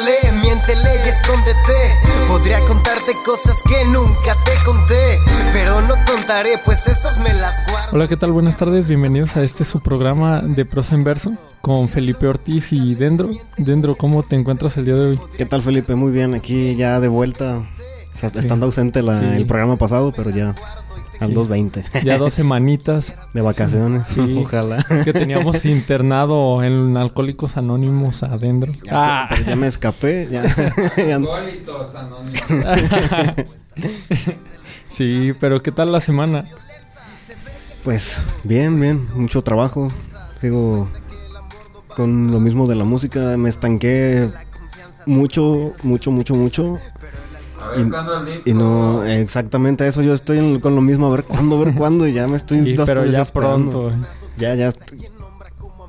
[0.00, 1.72] Miéntele y escóndete.
[2.28, 5.18] Podría contarte cosas que nunca te conté,
[5.54, 7.92] pero no contaré, pues esas me las guardo.
[7.92, 8.32] Hola, ¿qué tal?
[8.32, 11.32] Buenas tardes, bienvenidos a este su programa de prosa en verso
[11.62, 13.30] con Felipe Ortiz y Dendro.
[13.56, 15.20] Dendro, ¿cómo te encuentras el día de hoy?
[15.38, 15.94] ¿Qué tal Felipe?
[15.94, 17.62] Muy bien, aquí ya de vuelta,
[18.14, 19.24] o sea, estando ausente la- Sí.
[19.24, 20.54] el programa pasado, pero ya
[21.20, 21.34] al Sí.
[21.34, 24.38] 2.20 Ya dos semanitas de vacaciones, Sí.
[24.44, 24.84] ojalá.
[24.90, 28.72] Es que teníamos internado en Alcohólicos Anónimos adentro.
[28.84, 29.26] Ya, Ah.
[29.30, 30.42] pero ya me escapé, ya,
[30.96, 31.20] ya-
[34.88, 36.44] sí, pero ¿qué tal la semana?
[37.84, 39.88] pues bien, bien, mucho trabajo,
[40.40, 40.88] sigo
[41.94, 44.28] con lo mismo de la música, me estanqué
[45.06, 46.78] mucho, mucho, mucho, mucho.
[47.66, 48.50] A ver, Y- ¿cuándo el disco?
[48.50, 51.74] Y no, exactamente eso, yo estoy en- con lo mismo, a ver cuándo, a ver
[51.76, 53.92] cuándo, y ya me estoy Sí, hasta pero ya pronto.
[54.38, 54.68] Ya, ya.
[54.68, 55.08] estoy-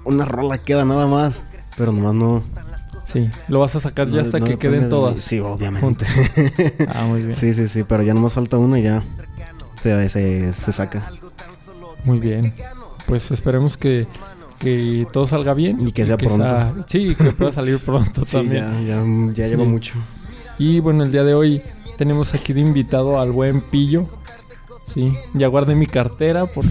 [0.05, 1.42] Una rola queda nada más.
[1.78, 2.42] Pero nomás no.
[3.05, 5.20] Sí, lo vas a sacar ya hasta no que queden de todas.
[5.22, 6.05] Sí, obviamente.
[6.94, 7.36] Ah, muy bien.
[7.36, 7.83] sí, sí, sí.
[7.83, 9.03] Pero ya nomás falta una y ya.
[9.81, 11.11] Se, se, se saca.
[12.03, 12.53] Muy bien.
[13.05, 14.08] Pues esperemos que,
[14.59, 15.88] que todo salga bien.
[15.88, 16.38] Y que sea pronto.
[16.44, 18.86] sea- sí, que pueda salir pronto Sí, también.
[18.88, 19.50] ya, ya, ya Sí.
[19.52, 19.94] lleva mucho.
[20.59, 21.61] Y bueno, el día de hoy
[21.97, 24.08] tenemos aquí de invitado al buen Pillo.
[24.94, 26.66] Sí, ya guardé mi cartera por...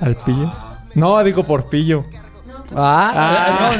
[0.00, 0.52] al Pillo.
[0.94, 2.04] No, digo por Pillo.
[2.74, 3.70] Ah,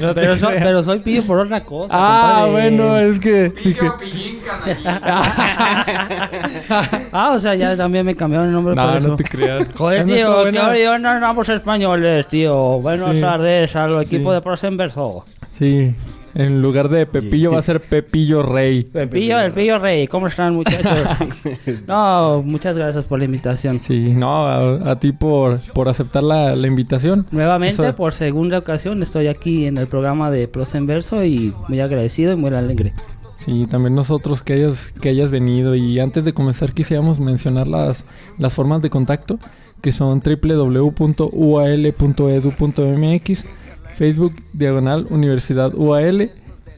[0.00, 1.94] No te pero, so- pero soy pillo por otra cosa.
[1.96, 2.50] Ah, compadre.
[2.76, 3.90] bueno, es que dije...
[4.00, 4.42] Pillo.
[7.12, 9.08] Ah, o sea, ya también me cambiaron el nombre por No, eso.
[9.08, 9.66] no te creas.
[9.76, 12.54] Joder, no tío, que ahora yo no hablamos españoles, tío.
[12.80, 13.20] Buenas Sí.
[13.20, 14.34] tardes al equipo Sí.
[14.34, 15.24] de prosa en verso.
[15.58, 15.94] Sí,
[16.34, 18.88] en lugar de Pepillo va a ser Pepillo Rey.
[18.94, 20.06] El pillo, el pillo rey.
[20.06, 20.98] ¿Cómo están, muchachos?
[21.86, 23.80] no, muchas gracias por la invitación.
[23.82, 27.26] Sí, no, a, a ti por, por aceptar la, la invitación.
[27.30, 31.52] Nuevamente, Eso- por segunda ocasión, estoy aquí en el programa de prosa en verso y
[31.68, 32.92] muy agradecido y muy alegre.
[33.36, 35.74] Sí, también nosotros que hayas, que hayas venido.
[35.74, 38.04] Y antes de comenzar quisiéramos mencionar las,
[38.38, 39.38] las formas de contacto,
[39.80, 40.20] que son
[42.20, 43.44] www.ual.edu.mx,
[44.00, 46.30] Facebook Diagonal Universidad UAL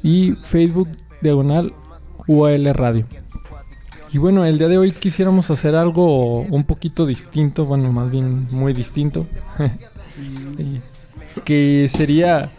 [0.02, 0.88] y Facebook
[1.20, 1.72] Diagonal
[2.26, 3.06] UAL Radio.
[4.10, 8.48] Y bueno, el día de hoy quisiéramos hacer algo un poquito distinto, bueno, más bien
[8.50, 9.26] muy distinto.
[11.44, 12.50] Que sería,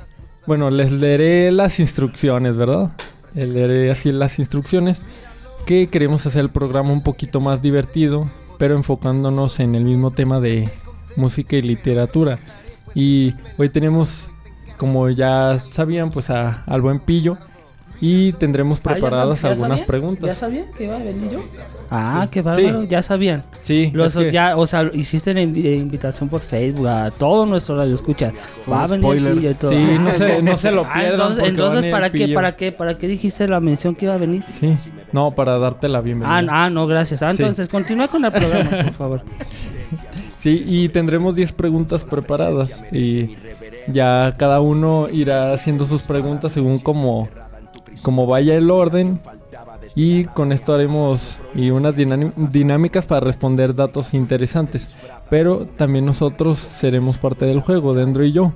[0.48, 2.92] bueno, les leeré las instrucciones, ¿verdad?
[3.36, 5.02] Les leeré así las instrucciones.
[5.66, 10.40] Que queremos hacer el programa un poquito más divertido, pero enfocándonos en el mismo tema
[10.40, 10.70] de
[11.18, 12.40] música y literatura.
[12.96, 14.30] Y hoy tenemos,
[14.84, 17.38] como ya sabían, pues a- al buen Pillo.
[18.02, 19.80] Y tendremos Ah, ¿ya preparadas ya algunas sabían?
[19.80, 20.38] ¿Ya preguntas.
[20.38, 21.40] sabían que iba a venir yo?
[21.90, 23.46] Ah, qué bárbaro, ya sabían.
[23.62, 25.44] Sí, Los, que- ya, o sea, hiciste la eh,
[25.78, 28.34] invitación por Facebook a todo nuestro radio escucha.
[28.66, 29.34] Fue Va a venir spoiler.
[29.36, 29.72] Pillo y todo.
[29.72, 31.12] Sí, Ah, no se, no se lo ah, pierdan.
[31.14, 34.18] entonces, entonces ¿para el qué, para qué, para qué dijiste la mención que iba a
[34.18, 34.44] venir?
[34.60, 34.74] Sí,
[35.14, 36.40] no, para darte la bienvenida.
[36.40, 37.22] Ah, ah, no, gracias.
[37.24, 37.42] Ah, Sí.
[37.42, 39.22] entonces continúa con el programa, por favor.
[40.40, 42.84] Sí, y tendremos 10 preguntas preparadas.
[42.92, 43.38] Y
[43.88, 47.28] ya cada uno irá haciendo sus preguntas según como,
[48.28, 49.20] vaya el orden.
[49.96, 54.96] Y con esto haremos y unas dinámicas para responder datos interesantes.
[55.30, 58.54] Pero también nosotros seremos parte del juego, Dendro y yo.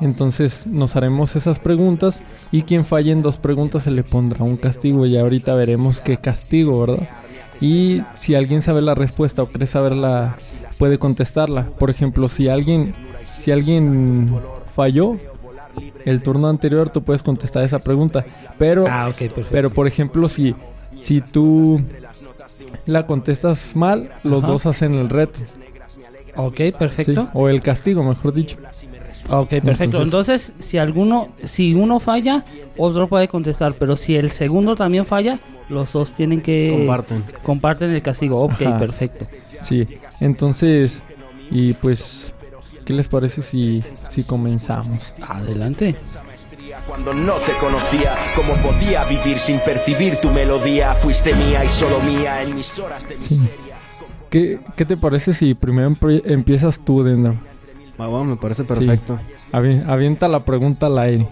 [0.00, 2.20] Entonces nos haremos esas preguntas
[2.52, 5.06] y quien falle en dos preguntas se le pondrá un castigo.
[5.06, 7.08] Y ahorita veremos qué castigo, ¿verdad?
[7.60, 10.36] Y si alguien sabe la respuesta o cree saberla,
[10.78, 11.70] puede contestarla.
[11.78, 12.94] Por ejemplo, si alguien,
[13.38, 14.34] si alguien
[14.74, 15.16] falló
[16.04, 18.24] el turno anterior, tú puedes contestar esa pregunta.
[18.58, 19.10] Pero, Ah,
[19.50, 20.54] pero por ejemplo, si,
[21.00, 21.80] si tú
[22.86, 24.52] la contestas mal, los Ajá.
[24.52, 25.40] dos hacen el reto.
[26.36, 26.72] ok, ¿sí?
[26.72, 27.28] perfecto.
[27.34, 28.56] O el castigo, mejor dicho.
[29.30, 30.02] Ok, perfecto.
[30.02, 32.44] Entonces- Entonces, si alguno, si uno falla,
[32.76, 33.74] otro puede contestar.
[33.78, 35.40] Pero si el segundo también falla,
[35.70, 37.24] los dos tienen que Comparten.
[37.42, 38.40] comparten el castigo.
[38.40, 38.78] Ok, Ajá.
[38.78, 39.24] perfecto.
[39.62, 39.86] Sí,
[40.20, 41.02] entonces,
[41.50, 42.33] y pues,
[42.84, 45.14] ¿qué les parece si, si comenzamos?
[45.26, 45.96] Adelante.
[46.88, 50.94] Cuando no te conocía, cómo podía vivir sin percibir tu melodía.
[50.94, 53.34] Fuiste mía y solo mía en mis horas de Sí.
[53.34, 53.76] miseria.
[54.30, 57.36] ¿Qué, qué te parece si primero empie- empiezas tú, Dendro?
[57.96, 59.18] Me parece perfecto.
[59.52, 61.28] Avi- avienta la pregunta al aire.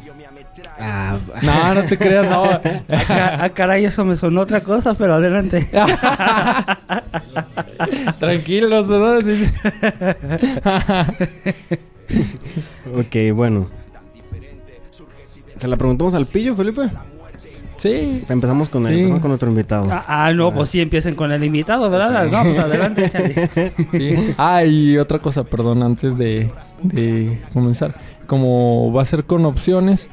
[0.78, 2.44] Ah, No, no te creas, no.
[2.88, 5.68] Ah, ca- ah, caray, eso me sonó otra cosa, pero adelante.
[8.18, 9.18] Tranquilos, ¿no?
[12.98, 13.68] ok, bueno.
[15.56, 16.90] ¿Se la preguntamos al pillo, Felipe?
[17.76, 18.22] Sí.
[18.28, 18.98] Empezamos con, el, Sí.
[19.00, 19.88] empezamos con nuestro invitado.
[19.90, 22.30] Ah, ah, no, pues sí empiecen con el invitado, ¿verdad?
[22.30, 23.10] No, pues adelante.
[23.92, 24.34] Sí.
[24.38, 26.50] Ah, y otra cosa, perdón, antes de,
[26.82, 27.94] de comenzar.
[28.26, 30.08] Como va a ser con opciones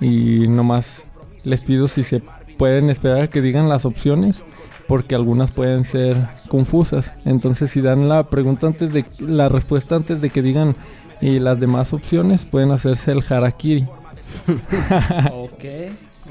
[0.00, 1.04] y nomás
[1.44, 2.22] les pido si se
[2.56, 4.44] pueden esperar a que digan las opciones
[4.90, 6.16] porque algunas pueden ser
[6.48, 7.12] confusas.
[7.24, 10.74] Entonces, si dan la pregunta antes de la respuesta antes de que digan
[11.20, 13.84] y las demás opciones pueden hacerse el harakiri.
[15.32, 15.64] ok,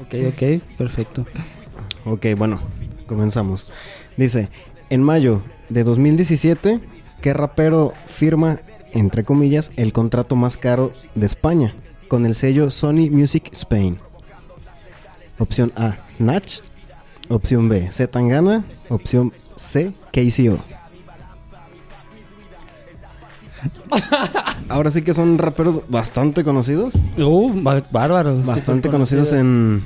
[0.02, 1.24] ok, ok, perfecto.
[2.04, 2.60] Ok, bueno,
[3.06, 3.72] comenzamos.
[4.18, 4.50] Dice,
[4.90, 5.40] en mayo
[5.70, 6.80] de 2017,
[7.22, 8.60] ¿qué rapero firma,
[8.92, 11.74] entre comillas, el contrato más caro de España
[12.08, 13.96] con el sello Sony Music Spain?
[15.38, 16.60] Opción A, Nach.
[17.30, 18.64] Opción B, Z Tangana.
[18.88, 20.58] Opción C, KCO.
[24.68, 26.92] Ahora sí que son raperos bastante conocidos.
[27.16, 28.44] Uh, bá- bárbaros.
[28.44, 29.40] Bastante conocidos conocido.
[29.40, 29.84] en...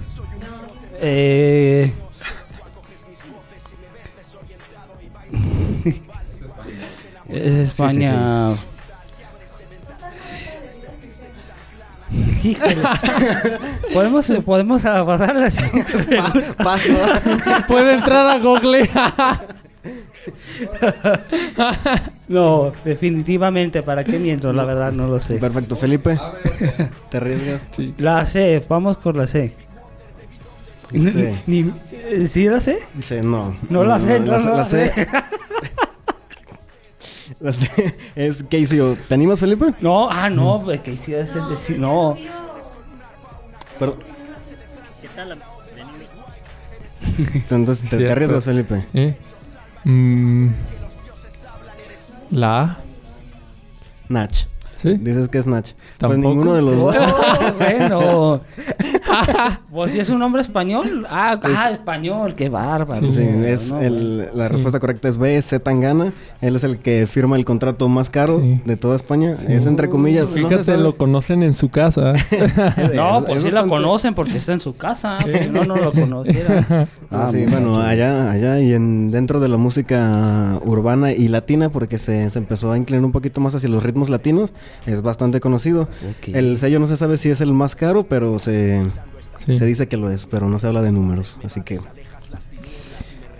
[1.00, 1.92] Eh...
[7.28, 8.56] es España.
[12.42, 12.76] Híjole.
[13.92, 15.50] podemos podemos pasar a la?
[16.64, 16.92] Paso.
[17.68, 18.88] Puede entrar a Google.
[22.28, 24.52] No, definitivamente, ¿para qué miento?
[24.52, 25.34] La verdad no lo sé.
[25.36, 26.18] Perfecto, Felipe.
[27.10, 27.62] ¿Te arriesgas?
[27.72, 27.94] sí.
[27.98, 29.54] La C, vamos con la C.
[30.90, 31.28] Sí.
[31.46, 31.72] ni-
[32.28, 32.78] ¿Sí la?
[32.94, 33.54] Dice, no.
[33.68, 34.86] No la no, la, no la la sé.
[34.96, 35.08] La sé.
[38.14, 38.96] Es KCO.
[39.08, 39.74] ¿Te animas, Felipe?
[39.80, 42.14] No, ah, no, pues, sí, es, es decir, no.
[43.78, 43.96] Pero...
[47.18, 48.86] Entonces, ¿te, te arriesgas, Felipe?
[48.94, 49.16] ¿Eh?
[49.84, 50.48] Mm,
[52.30, 52.78] la A.
[54.08, 54.46] Nach.
[54.82, 54.94] ¿Sí?
[54.98, 55.66] Dices que es Nach.
[55.98, 56.96] Pues ninguno de los dos.
[57.06, 58.40] Oh, bueno.
[59.70, 61.06] pues si es un nombre español.
[61.08, 63.12] Ah, ah, español, qué bárbaro.
[63.12, 64.52] Sí, No, es no, el, la Sí.
[64.52, 66.12] respuesta correcta es B, Z Tangana.
[66.40, 68.60] Él es el que firma el contrato más caro Sí.
[68.64, 69.36] de toda España.
[69.48, 70.28] Es entre comillas.
[70.28, 72.12] se Fíjate, lo conocen en su casa.
[72.94, 75.18] No, Es- pues es sí bastante- conocen porque está en su casa.
[75.24, 76.86] Si no, no lo conociera.
[77.10, 81.98] Ah, sí, bueno, allá, allá y en dentro de la música urbana y latina, porque
[81.98, 84.52] se, se empezó a inclinar un poquito más hacia los ritmos latinos,
[84.86, 85.88] es bastante conocido.
[86.26, 88.82] El sello no se sabe si es el más caro, pero se,
[89.44, 89.56] Sí.
[89.56, 91.78] se dice que lo es, pero no se habla de números, así que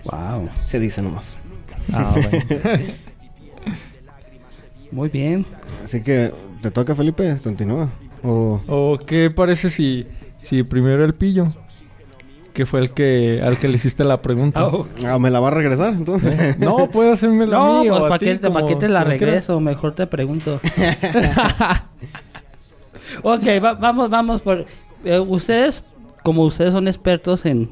[0.03, 0.49] Wow.
[0.65, 1.37] se dice nomás.
[1.93, 2.29] Ah, bueno.
[4.91, 5.45] Muy bien.
[5.83, 6.31] Así que,
[6.61, 7.39] ¿te toca Felipe?
[7.43, 7.89] Continúa.
[8.23, 8.61] O...
[8.67, 10.05] ¿O qué parece si,
[10.37, 11.47] si primero el pillo?
[12.53, 14.65] Que fue el que al que le hiciste la pregunta.
[14.67, 14.85] Oh.
[15.05, 16.57] Ah, ¿Me la va a regresar entonces?
[16.57, 19.59] No, puede hacerme la No, pues ¿para ti, qué, te- pa' qué te la regreso?
[19.59, 20.61] Mejor te pregunto.
[23.23, 24.65] ok, va- vamos, vamos por...
[25.03, 25.83] eh, ustedes,
[26.25, 27.69] como ustedes son expertos en,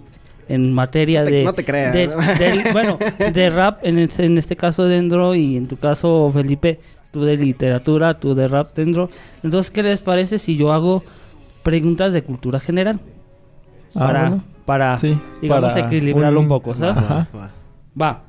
[0.48, 1.44] en materia No te- de...
[1.44, 1.94] no te creas.
[1.94, 2.98] de- bueno,
[3.34, 6.80] de rap, en, este- en este caso Dendro y en tu caso Felipe,
[7.12, 9.10] tú de literatura, tú de rap Dendro.
[9.44, 11.04] Entonces, ¿qué les parece si yo hago
[11.64, 13.00] preguntas de cultura general?
[13.96, 14.44] Ah, Para, bueno.
[14.66, 16.96] para Sí, digamos, para equilibrarlo un, un- poco, ¿sabes?
[16.98, 17.28] Ajá.
[17.36, 17.52] Va.
[18.02, 18.24] Va.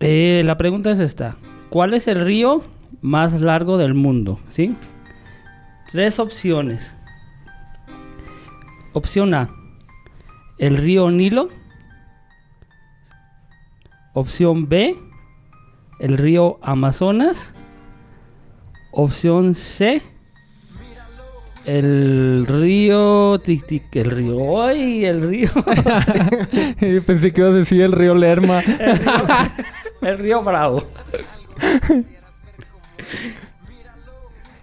[0.00, 1.36] Eh, la pregunta es esta.
[1.70, 2.62] ¿Cuál es el río
[3.00, 4.38] más largo del mundo?
[4.50, 4.74] ¿Sí?
[5.90, 6.95] Tres opciones.
[8.96, 9.50] Opción A.
[10.56, 11.50] El río Nilo.
[14.14, 14.96] Opción B.
[16.00, 17.52] El río Amazonas.
[18.92, 20.00] Opción C.
[21.66, 23.38] El río...
[23.40, 24.62] tic, tic, el río...
[24.62, 25.04] ¡Ay!
[25.04, 25.50] El río...
[27.06, 28.60] Pensé que ibas a decir el río Lerma.
[28.60, 29.12] El río,
[30.00, 30.84] el río Bravo.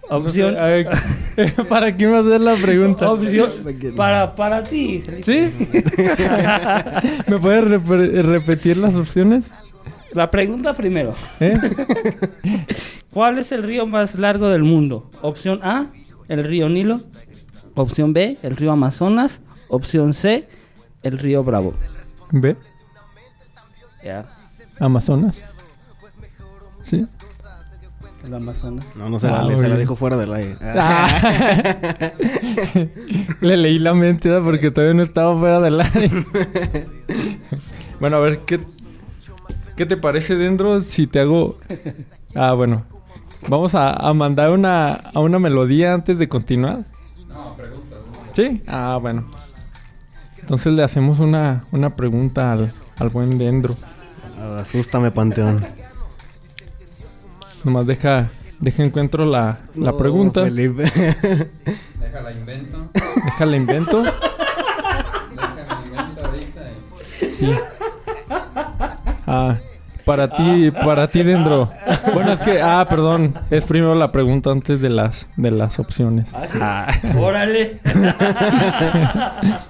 [0.09, 0.57] Opción.
[0.57, 0.87] A ver,
[1.69, 3.11] ¿Para quién va a hacer la pregunta?
[3.11, 3.49] Opción.
[3.95, 5.01] Para, para ti.
[5.23, 5.51] ¿Sí?
[7.27, 9.51] ¿Me puedes rep- repetir las opciones?
[10.13, 11.15] La pregunta primero.
[11.39, 11.57] ¿Eh?
[13.13, 15.09] ¿Cuál es el río más largo del mundo?
[15.21, 15.87] Opción A,
[16.27, 16.99] el río Nilo.
[17.75, 19.39] Opción B, el río Amazonas.
[19.69, 20.47] Opción C,
[21.01, 21.73] el río Bravo.
[22.31, 22.55] ¿Ve?
[24.03, 24.25] Ya,
[24.79, 25.43] Amazonas.
[26.83, 27.07] ¿Sí?
[28.23, 28.85] El Amazonas.
[28.95, 30.55] No, no se Ah, vale, se la dijo fuera del aire.
[30.61, 31.07] Ah.
[31.23, 32.11] Ah.
[33.41, 34.45] Le leí la mente ¿verdad?
[34.45, 36.25] porque todavía no estaba fuera del aire.
[37.99, 38.59] bueno, a ver, ¿qué,
[39.75, 41.57] ¿qué te parece dentro si te hago...
[42.35, 42.83] Ah, bueno.
[43.47, 46.85] Vamos a, a mandar una, a una melodía antes de continuar.
[47.27, 47.99] No, preguntas.
[48.31, 48.61] ¿Sí?
[48.67, 49.23] Ah, bueno.
[50.39, 53.75] Entonces le hacemos una, una pregunta al, al buen Dendro.
[54.57, 55.65] Asústame, Panteón.
[57.63, 58.29] Nomás deja,
[58.59, 60.43] deja encuentro la, la pregunta.
[60.43, 60.83] Felipe.
[61.99, 62.89] Déjala invento.
[63.25, 64.03] Déjala invento.
[67.37, 67.53] sí.
[69.25, 69.55] Ah,
[70.05, 71.71] para ti, para ti dentro.
[72.13, 76.27] Bueno, es que, ah, perdón, es primero la pregunta antes de las, de las opciones.
[76.59, 76.93] Ah.
[77.17, 77.79] Órale.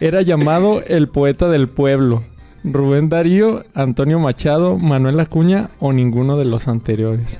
[0.00, 2.22] Era llamado el poeta del pueblo.
[2.64, 7.38] Rubén Darío, Antonio Machado, Manuel Acuña o ninguno de los anteriores.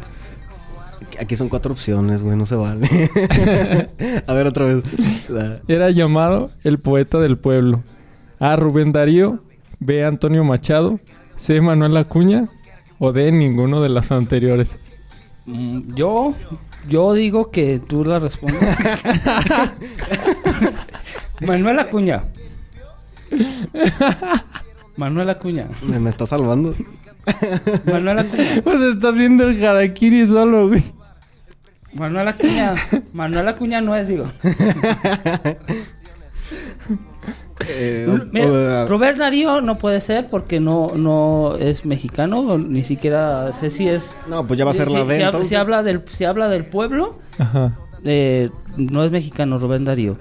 [1.19, 2.89] Aquí son cuatro opciones, güey, no se vale.
[4.27, 4.83] A ver, otra vez.
[5.69, 7.83] Era llamado el poeta del pueblo.
[8.41, 8.57] A.
[8.57, 9.39] Rubén Darío,
[9.79, 10.05] B.
[10.05, 10.99] Antonio Machado,
[11.37, 11.61] C.
[11.61, 12.49] Manuel Acuña
[12.99, 13.31] o D.
[13.33, 14.77] Ninguno de los anteriores.
[15.47, 16.35] Mm, Yo,
[16.89, 18.61] yo digo que tú la respondes.
[21.47, 22.25] Manuel Acuña.
[24.97, 25.67] Manuel Acuña.
[25.83, 26.75] Me, me está salvando.
[27.87, 28.45] Manuel Acuña.
[28.65, 30.83] Pues está haciendo el harakiri solo, güey.
[31.95, 32.75] Manuel Acuña.
[33.13, 34.25] Manuel Acuña no es, digo.
[37.69, 42.83] Eh, o- Mira, o- Robert Darío no puede ser porque no, no es mexicano, ni
[42.83, 44.15] siquiera sé si es.
[44.29, 45.49] no, pues ya va a ser si, la si D, hab- entonces.
[45.49, 47.77] si habla del, si habla del pueblo, Ajá.
[48.05, 50.17] eh, no es mexicano Rubén Darío.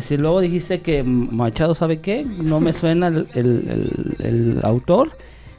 [0.00, 5.10] Si luego dijiste que Machado sabe qué, no me suena el, el- el- el autor.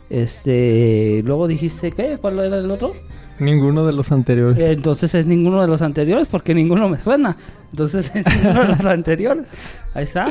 [0.10, 2.94] Este, luego dijiste qué, ¿cuál era el otro?
[3.40, 4.64] Ninguno de los anteriores.
[4.64, 7.36] Entonces es ninguno de los anteriores porque ninguno me suena.
[7.72, 9.46] Entonces es ninguno de los anteriores.
[9.94, 10.28] Ahí está.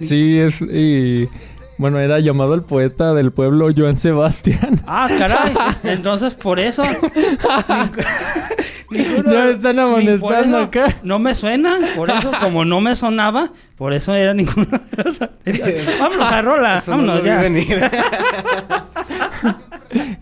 [0.00, 0.60] Sí, es.
[0.60, 1.28] Y,
[1.78, 4.80] bueno, era llamado el poeta del pueblo Joan Sebastián.
[4.86, 5.52] Ah, caray.
[5.84, 6.84] Entonces por eso.
[8.94, 10.86] Ninguno- Ya me están amonestando acá.
[11.02, 11.78] No me suena.
[11.96, 15.18] Por eso, como no me sonaba, por eso era ninguno de los.
[15.98, 16.78] Vámonos a rola.
[16.78, 17.40] Eso no Vámonos vi ya.
[17.42, 17.90] venir.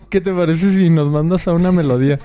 [0.09, 2.19] ¿Qué te parece si nos mandas a una melodía?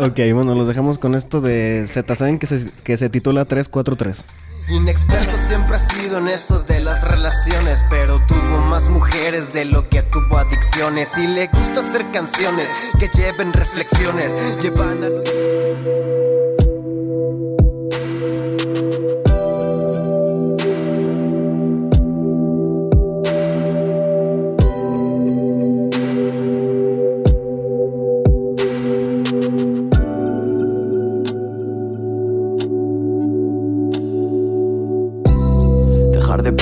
[0.00, 4.26] ok, bueno, los dejamos con esto de ZZN que se, que se titula 343.
[4.70, 9.88] Inexperto siempre ha sido en eso de las relaciones, pero tuvo más mujeres de lo
[9.88, 11.16] que tuvo adicciones.
[11.16, 15.08] Y le gusta hacer canciones que lleven reflexiones, llevan a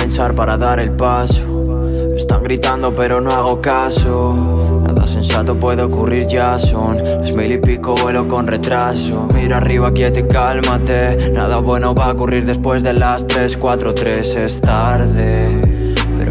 [0.06, 1.84] pensar para dar el paso.
[2.14, 4.80] Están gritando pero no hago caso.
[4.86, 9.28] Nada sensato puede ocurrir ya son las mil y pico vuelo con retraso.
[9.34, 11.32] Mira arriba quieto y cálmate.
[11.32, 15.75] Nada bueno va a ocurrir después de las 3, 4, 3 es tarde.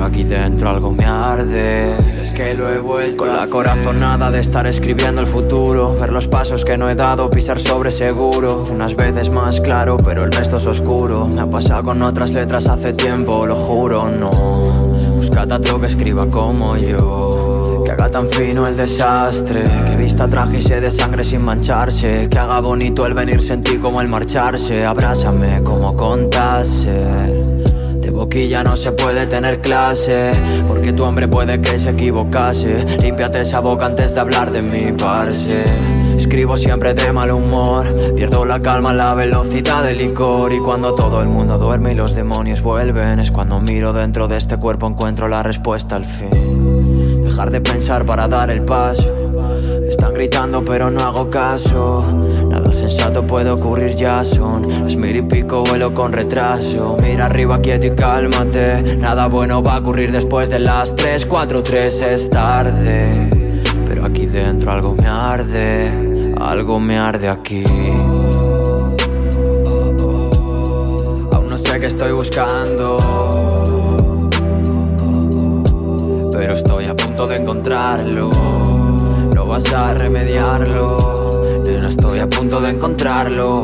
[0.05, 1.95] Pero aquí dentro algo me arde.
[2.21, 5.95] Es que lo he vuelto con la corazonada de estar escribiendo el futuro.
[5.99, 8.65] Ver los pasos que no he dado, pisar sobre seguro.
[8.71, 11.27] Unas veces más claro, pero el resto es oscuro.
[11.27, 14.29] Me ha pasado con otras letras hace tiempo, lo juro, no.
[15.15, 17.81] Buscad a otro que escriba como yo.
[17.83, 19.63] Que haga tan fino el desastre.
[19.87, 22.27] Que vista traje y se de sangre sin mancharse.
[22.29, 24.85] Que haga bonito el venirse en ti como el marcharse.
[24.85, 27.44] Abrázame como contase.
[28.25, 30.31] Boquilla no se puede tener clase,
[30.67, 32.83] porque tu hombre puede que se equivocase.
[32.99, 35.63] Límpiate esa boca antes de hablar de mi parce.
[36.17, 40.51] Escribo siempre de mal humor, pierdo la calma la velocidad del licor.
[40.53, 44.37] Y cuando todo el mundo duerme y los demonios vuelven, es cuando miro dentro de
[44.37, 47.21] este cuerpo encuentro la respuesta al fin.
[47.21, 49.03] Dejar de pensar para dar el paso.
[49.87, 52.03] Están gritando pero no hago caso.
[52.75, 56.97] Sensato puede ocurrir ya son las mil y pico vuelo con retraso.
[57.01, 58.97] Mira arriba quieto y cálmate.
[58.97, 63.63] Nada bueno va a ocurrir después de las 3, 4, 3 es tarde.
[63.87, 66.33] Pero aquí dentro algo me arde.
[66.37, 67.63] Algo me arde aquí.
[71.31, 72.97] Aún no sé qué estoy buscando.
[76.33, 78.29] Pero estoy a punto de encontrarlo.
[79.33, 81.14] No vas a remediarlo.
[81.87, 83.63] Estoy a punto de encontrarlo.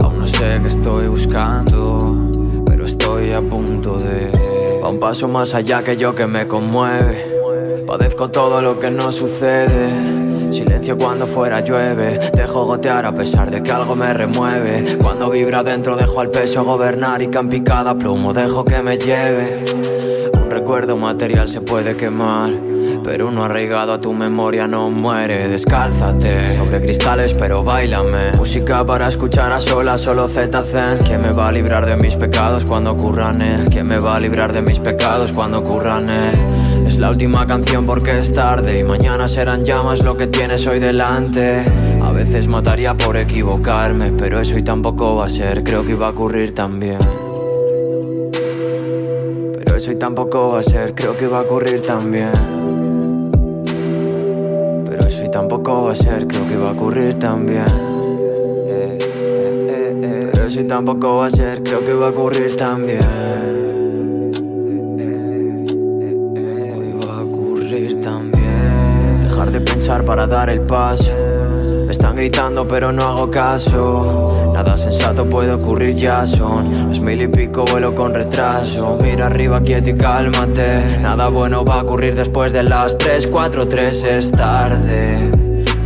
[0.00, 2.30] Aún no sé qué estoy buscando.
[2.66, 4.80] Pero estoy a punto de.
[4.82, 7.84] Va un paso más allá que yo que me conmueve.
[7.86, 10.20] Padezco todo lo que no sucede.
[10.52, 14.98] Silencio cuando fuera llueve, dejo gotear a pesar de que algo me remueve.
[15.00, 18.98] Cuando vibra dentro dejo al peso gobernar y que en picada plomo dejo que me
[18.98, 19.64] lleve.
[20.32, 22.50] Un recuerdo material se puede quemar,
[23.02, 25.48] pero uno arraigado a tu memoria no muere.
[25.48, 28.32] Descálzate sobre cristales, pero bailame.
[28.36, 31.02] Música para escuchar a solas, solo ZZ.
[31.04, 33.40] ¿Quién me va a librar de mis pecados cuando ocurran?
[33.42, 33.66] Eh?
[33.70, 36.08] ¿Quién me va a librar de mis pecados cuando ocurran?
[36.10, 36.32] Eh?
[36.86, 40.80] Es la última canción porque es tarde y mañana serán llamas lo que tienes hoy
[40.80, 41.64] delante.
[42.02, 46.08] A veces mataría por equivocarme, pero eso y tampoco va a ser, creo que iba
[46.08, 46.98] a ocurrir también.
[49.58, 52.59] Pero eso y tampoco va a ser, creo que va a ocurrir también.
[55.32, 57.66] Tampoco va a ser, creo que va a ocurrir también.
[60.32, 63.00] Pero y tampoco va a ser, creo que va a ocurrir también.
[66.76, 69.22] Hoy va a ocurrir también.
[69.22, 71.39] Dejar de pensar para dar el paso.
[72.00, 74.52] Están gritando pero no hago caso.
[74.54, 78.98] Nada sensato puede ocurrir ya son las mil y pico vuelo con retraso.
[79.02, 80.98] Mira arriba quieto y cálmate.
[81.02, 85.30] Nada bueno va a ocurrir después de las 3, 4, 3 es tarde.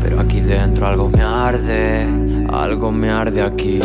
[0.01, 2.07] Pero aquí dentro algo me arde,
[2.49, 3.81] algo me arde aquí.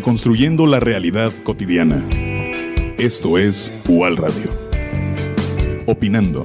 [0.00, 2.02] Deconstruyendo la realidad cotidiana.
[2.96, 4.48] Esto es UAL Radio.
[5.84, 6.42] Opinando.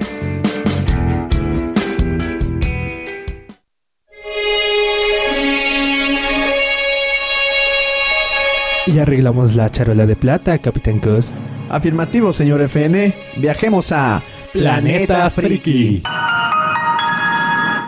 [8.88, 11.34] Y arreglamos la charola de plata, Capitán Cos.
[11.70, 13.14] Afirmativo, señor FN.
[13.38, 14.22] Viajemos a
[14.52, 16.04] Planeta Friki.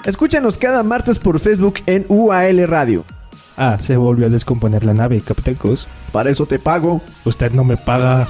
[0.06, 3.04] Escúchanos cada martes por Facebook en UAL Radio.
[3.58, 5.88] Ah, se volvió a descomponer la nave, Capitán Cos.
[6.12, 7.02] Para eso te pago.
[7.26, 8.28] Usted no me paga.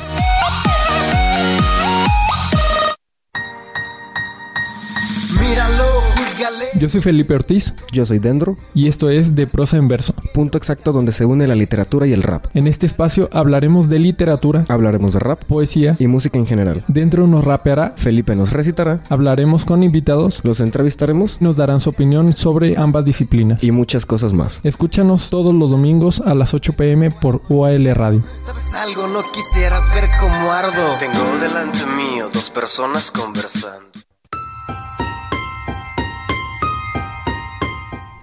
[6.79, 10.13] Yo soy Felipe Ortiz Yo soy Dendro, y esto es De Prosa en Verso.
[10.34, 12.46] punto exacto donde se une la literatura y el rap.
[12.53, 16.84] En este espacio hablaremos de literatura, Hablaremos de rap poesía, y música en general.
[16.88, 22.33] dentro nos rapeará, Felipe nos recitará, hablaremos con invitados, los entrevistaremos nos darán su opinión
[22.33, 23.63] sobre ambas disciplinas.
[23.63, 24.59] y muchas cosas más.
[24.63, 28.22] Escúchanos todos los domingos a las 8 pm por UAL Radio.
[28.46, 29.07] ¿Sabes algo?
[29.07, 30.98] No quisieras ver cómo ardo.
[31.00, 33.87] Tengo delante mío dos personas conversando.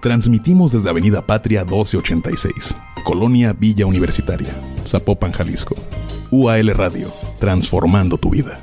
[0.05, 4.53] Transmitimos desde Avenida Patria 1286, Colonia Villa Universitaria,
[4.85, 5.75] Zapopan, Jalisco.
[6.29, 8.61] UAL Radio, transformando tu vida.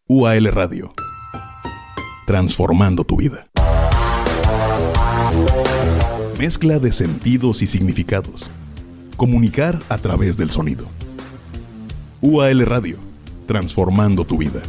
[0.08, 0.92] UAL Radio,
[2.26, 3.48] transformando tu vida.
[6.38, 8.50] Mezcla de sentidos y significados.
[9.16, 10.84] Comunicar a través del sonido.
[12.20, 12.98] UAL Radio,
[13.46, 14.60] transformando tu vida.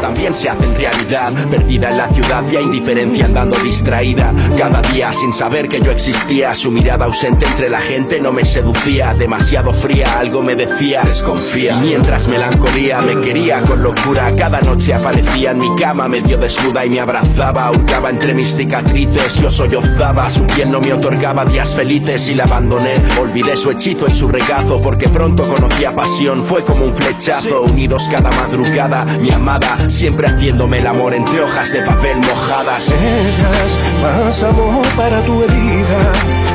[0.00, 1.32] También se hacen realidad.
[1.50, 4.32] Perdida en la ciudad y a indiferencia andando distraída.
[4.56, 6.54] Cada día sin saber que yo existía.
[6.54, 9.14] Su mirada ausente entre la gente no me seducía.
[9.14, 11.02] Demasiado fría, algo me decía.
[11.04, 11.76] Desconfía.
[11.76, 14.32] Mientras melancolía me quería con locura.
[14.36, 17.70] Cada noche aparecía en mi cama medio desnuda y me abrazaba.
[17.70, 19.34] Hurgaba entre mis cicatrices.
[19.40, 20.28] Yo sollozaba.
[20.30, 23.02] Su piel no me otorgaba días felices y la abandoné.
[23.20, 26.44] Olvidé su hechizo y su regazo porque pronto conocía pasión.
[26.44, 27.62] Fue como un flechazo.
[27.62, 29.04] Unidos cada madrugada.
[29.20, 32.88] Mi amada siempre haciéndome el amor entre hojas de papel mojadas.
[32.88, 36.12] Eras más amor para tu herida,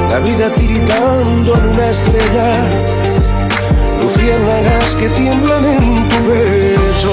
[0.10, 2.68] la vida tiritando en una estrella,
[4.02, 7.12] luciérnagas que tiemblan en tu pecho,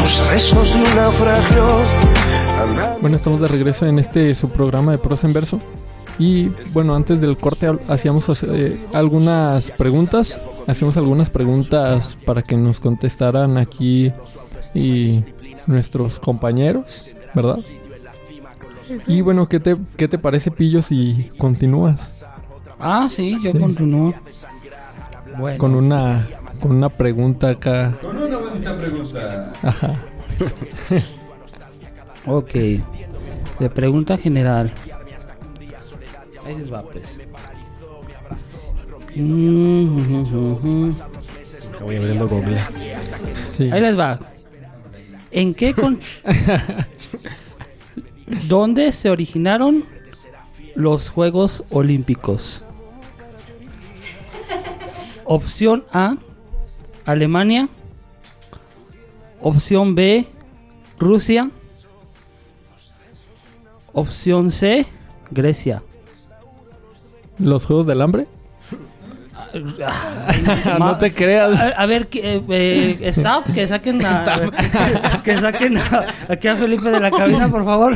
[0.00, 1.64] los restos de un naufragio.
[3.00, 5.60] Bueno, estamos de regreso en este su programa de prosa en verso.
[6.18, 10.38] Y bueno, antes del corte hacíamos eh, algunas preguntas.
[10.66, 14.12] Hacíamos algunas preguntas para que nos contestaran aquí
[14.74, 15.24] y
[15.66, 17.58] nuestros compañeros, ¿verdad?
[19.06, 22.24] Y bueno, ¿qué te, qué te parece, Pillo, si continúas
[22.78, 23.58] Ah, sí, yo Sí.
[23.58, 24.14] continúo.
[25.38, 26.26] Bueno, con una
[26.60, 27.96] con una pregunta acá?
[28.00, 29.52] Con una bonita pregunta.
[29.62, 29.94] Ajá.
[32.26, 32.52] ok.
[33.60, 34.72] De pregunta general.
[36.44, 37.04] Ahí les va, pues.
[39.16, 40.22] Mm.
[41.80, 42.58] Voy abriendo Google.
[43.50, 43.70] Sí.
[43.70, 44.18] Ahí les va.
[45.30, 46.00] ¿En qué con...
[48.48, 49.84] ¿Dónde se originaron
[50.74, 52.64] los Juegos Olímpicos?
[55.24, 56.16] Opción A,
[57.04, 57.68] Alemania.
[59.40, 60.26] Opción B,
[60.98, 61.50] Rusia.
[63.92, 64.86] Opción C,
[65.30, 65.82] Grecia.
[67.38, 68.26] ¿Los Juegos del Hambre?
[70.78, 71.60] No te creas.
[71.60, 74.24] A, a ver, que, eh, eh, staff, que saquen a,
[75.24, 77.94] que saquen a- aquí a Felipe de la cabina, por favor.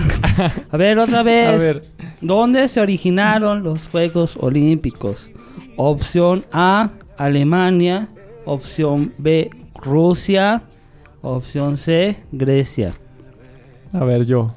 [0.71, 1.49] A ver, otra vez.
[1.49, 1.83] A ver.
[2.21, 5.31] ¿Dónde se originaron los Juegos Olímpicos?
[5.77, 8.09] Opción A, Alemania.
[8.45, 9.51] Opción B,
[9.83, 10.62] Rusia.
[11.23, 12.93] Opción C, Grecia.
[13.93, 14.53] A ver, yo.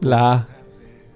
[0.00, 0.46] La A.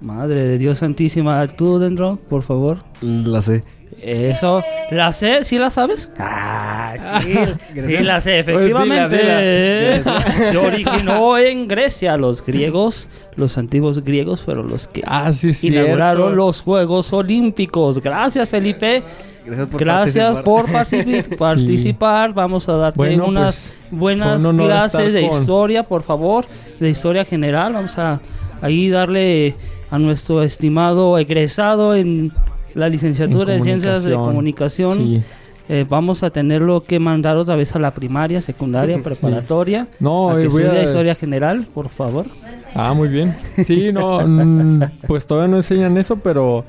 [0.01, 2.79] Madre de Dios Santísima, tú, Dendro, por favor.
[3.01, 3.65] La sé.
[4.01, 5.43] Eso, ¿la sé?
[5.45, 6.11] ¿Sí la sabes?
[6.19, 7.35] Ah, sí,
[7.75, 9.17] sí la sé, Pues efectivamente.
[9.19, 10.23] dila.
[10.51, 12.17] Se originó en Grecia.
[12.17, 16.37] Los griegos, los antiguos griegos fueron los que Ah, sí, inauguraron cierto.
[16.37, 18.01] los Juegos Olímpicos.
[18.03, 19.03] Gracias, Felipe.
[19.45, 20.45] Gracias por Gracias participar.
[20.45, 22.33] por partici- participar.
[22.35, 26.45] Vamos a darte Bueno, unas pues, buenas clases de con- historia, por favor,
[26.79, 27.73] de historia general.
[27.73, 28.21] Vamos a
[28.61, 29.55] ahí darle
[29.91, 32.31] a nuestro estimado egresado en
[32.79, 34.97] la licenciatura En de Ciencias de comunicación.
[34.99, 35.23] Sí.
[35.71, 39.87] Eh, vamos a tenerlo que mandar otra vez a la primaria, secundaria, preparatoria.
[40.01, 42.27] No, a eh, que voy estudie a- historia general, por favor.
[42.75, 43.37] Ah, muy bien.
[43.67, 46.65] Sí, no, mm, pues todavía no enseñan eso, pero,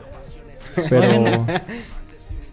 [0.89, 1.07] pero,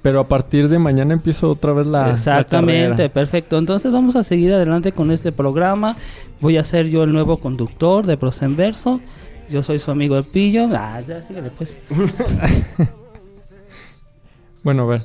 [0.02, 3.58] pero a partir de mañana empiezo otra vez la, Exactamente, perfecto.
[3.58, 5.96] Entonces vamos a seguir adelante con este programa.
[6.40, 9.00] Voy a ser yo el nuevo conductor de Prosa en Verso.
[9.50, 10.68] Yo soy su amigo El Pillo.
[10.72, 11.76] Ah, ya síguele pues.
[14.66, 15.02] Bueno, a ver,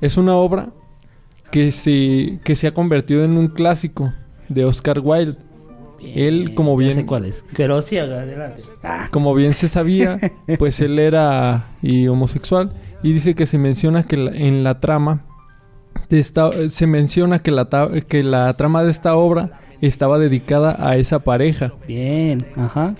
[0.00, 0.70] es una obra
[1.50, 4.10] que se, que se ha convertido en un clásico
[4.48, 5.36] de Oscar Wilde.
[6.00, 7.44] Él, como bien, sé cuál es.
[7.54, 8.62] Pero sí, adelante.
[8.82, 10.18] Ah, como bien se sabía,
[10.58, 12.72] pues él era y homosexual
[13.02, 15.26] y dice que se menciona que la- en la trama
[16.08, 17.68] de esta se menciona que la
[18.08, 21.74] que la trama de esta obra estaba dedicada a esa pareja.
[21.86, 22.94] bien, ajá.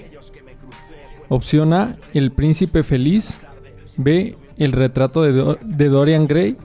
[1.30, 3.38] Opción A, El príncipe feliz.
[3.96, 6.56] B, El retrato de, Do- de Dorian Gray.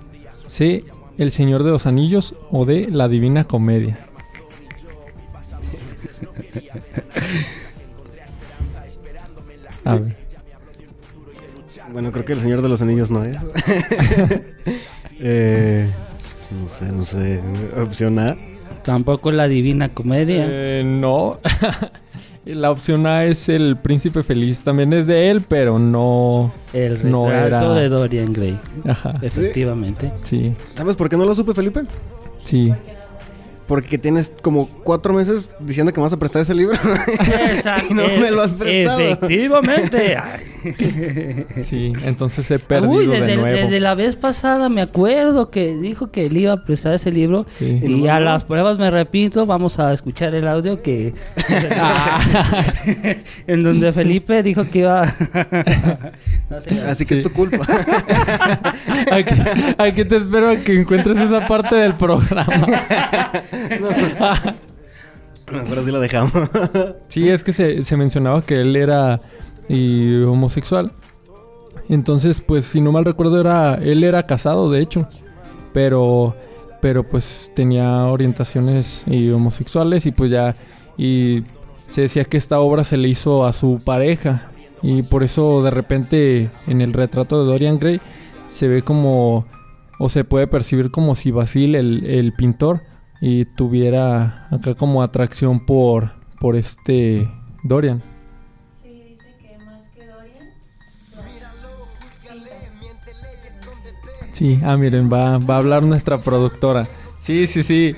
[0.48, 0.84] C,
[1.18, 2.36] El señor de los anillos.
[2.52, 3.98] O D, La divina comedia.
[9.86, 10.16] A ver.
[11.92, 13.38] Bueno, creo que el Señor de los Anillos no es.
[15.20, 15.90] eh,
[16.62, 17.42] no sé, no sé.
[17.78, 18.36] Opción A.
[18.84, 20.46] Tampoco la divina comedia.
[20.50, 21.40] Eh, no.
[22.48, 24.62] La opción A es El príncipe feliz.
[24.62, 26.52] También es de él, pero no.
[26.74, 28.60] el retrato no era- de Dorian Gray.
[28.88, 29.12] Ajá.
[29.22, 30.12] Efectivamente.
[30.24, 31.82] Sí, ¿Sabes por qué no lo supe, Felipe?
[32.44, 32.74] sí.
[33.68, 36.76] Porque tienes como cuatro meses diciendo que me vas a prestar ese libro.
[37.50, 37.88] Exacto.
[37.90, 39.00] Y no me lo has prestado.
[39.00, 40.18] Efectivamente.
[41.62, 43.56] Sí, entonces he perdido Uy, de desde, nuevo.
[43.56, 47.46] desde la vez pasada me acuerdo que dijo que le iba a prestar ese libro.
[47.58, 47.80] Sí.
[47.84, 51.14] Y a las pruebas me repito, vamos a escuchar el audio que...
[53.48, 55.06] en donde Felipe dijo que iba...
[56.50, 56.82] No sé.
[56.82, 57.22] Así que Sí.
[57.22, 57.66] es tu culpa.
[59.12, 59.34] Aquí,
[59.78, 62.46] aquí te espero a que encuentres esa parte del programa.
[65.52, 66.34] Ahora sí la dejamos.
[67.08, 69.22] Sí, es que se, se mencionaba que él era
[69.70, 70.92] y, homosexual.
[71.90, 75.08] Entonces, pues, si no mal recuerdo, era él era casado, de hecho.
[75.74, 76.36] Pero,
[76.82, 80.56] pero pues tenía orientaciones y homosexuales y pues ya...
[80.98, 81.44] Y
[81.90, 84.52] se decía que esta obra se le hizo a su pareja.
[84.82, 88.02] Y por eso de repente en el retrato de Dorian Gray
[88.50, 89.46] se ve como...
[90.00, 92.82] O se puede percibir como si Basile, el, el pintor,
[93.22, 97.30] y tuviera acá como atracción por, por este
[97.64, 98.04] Dorian.
[104.34, 106.86] Sí, ah, miren, va, va a hablar nuestra productora.
[107.18, 107.96] Sí, sí, sí.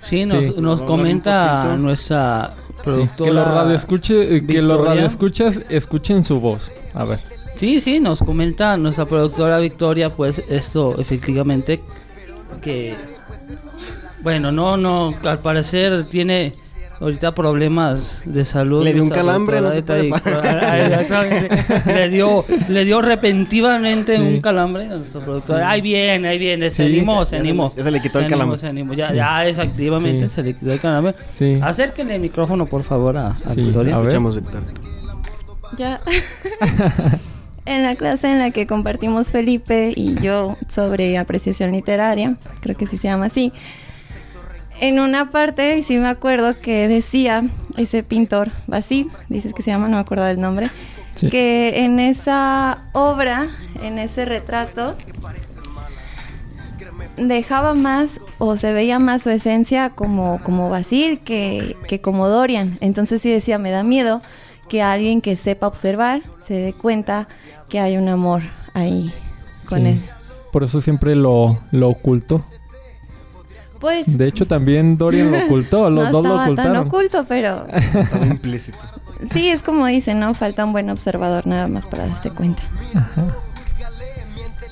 [0.00, 0.54] Sí, nos, Sí.
[0.58, 2.52] nos comenta nuestra
[2.84, 3.30] productora...
[3.30, 6.70] Que los radioescuche, eh, que los radioescuchas escuchen su voz.
[6.92, 7.20] A ver.
[7.56, 11.80] Sí, sí, nos comenta nuestra productora Victoria, pues esto efectivamente
[12.60, 12.94] que
[14.22, 16.52] bueno, no, no, al parecer tiene
[17.00, 18.84] ahorita problemas de salud.
[18.84, 20.22] Le dio un calambre, no se de puede
[21.86, 24.22] le dio, le dio repentinamente Sí.
[24.22, 25.68] un calambre a nuestra productora.
[25.68, 26.92] Ahí viene, ahí viene, se Sí.
[26.92, 27.72] animó, se animó.
[27.76, 28.56] ya se le quitó el calambre.
[28.58, 28.94] se animó.
[28.94, 29.16] Ya, Sí.
[29.16, 30.34] ya, efectivamente, Sí.
[30.36, 31.14] se le quitó el calambre.
[31.32, 31.58] Sí.
[31.60, 33.94] Acérquenle el micrófono, por favor, a, a Sí, Victoria.
[33.94, 34.06] a ver.
[34.08, 34.62] Escuchamos, Víctor.
[35.76, 36.00] Ya.
[37.64, 42.86] en la clase en la que compartimos Felipe y yo sobre apreciación literaria, creo que
[42.86, 43.52] sí se llama así.
[44.80, 47.44] En una parte, y sí me acuerdo que decía
[47.76, 50.70] ese pintor, Basil, dices que se llama, no me acuerdo del nombre,
[51.14, 51.28] Sí.
[51.28, 53.48] que en esa obra,
[53.82, 54.94] en ese retrato,
[57.16, 62.78] dejaba más o se veía más su esencia como, como Basil que, que como Dorian.
[62.80, 64.22] Entonces sí decía, me da miedo
[64.68, 67.28] que alguien que sepa observar se dé cuenta
[67.68, 68.42] que hay un amor
[68.74, 69.12] ahí
[69.68, 69.86] con Sí.
[69.88, 70.00] él.
[70.50, 72.44] por eso siempre lo, lo ocultó.
[73.82, 76.86] Pues De hecho, también Dorian lo ocultó, los no dos lo estaba tan ocultaron.
[76.86, 78.78] oculto, pero Estaba implícito.
[79.30, 80.32] sí, es como dicen, ¿no?
[80.34, 82.62] Falta un buen observador nada más para darse cuenta.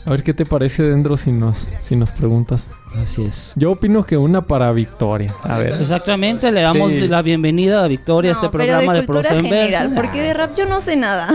[0.06, 2.64] A ver qué te parece, Dendro, si nos, si nos preguntas.
[2.96, 3.52] Así es.
[3.54, 5.32] Yo opino que una para Victoria.
[5.42, 5.80] A ver.
[5.80, 7.06] Exactamente, le damos Sí.
[7.06, 10.34] la bienvenida a Victoria a este No, pero de programa de, cultura general, porque de
[10.34, 11.28] rap yo no sé nada.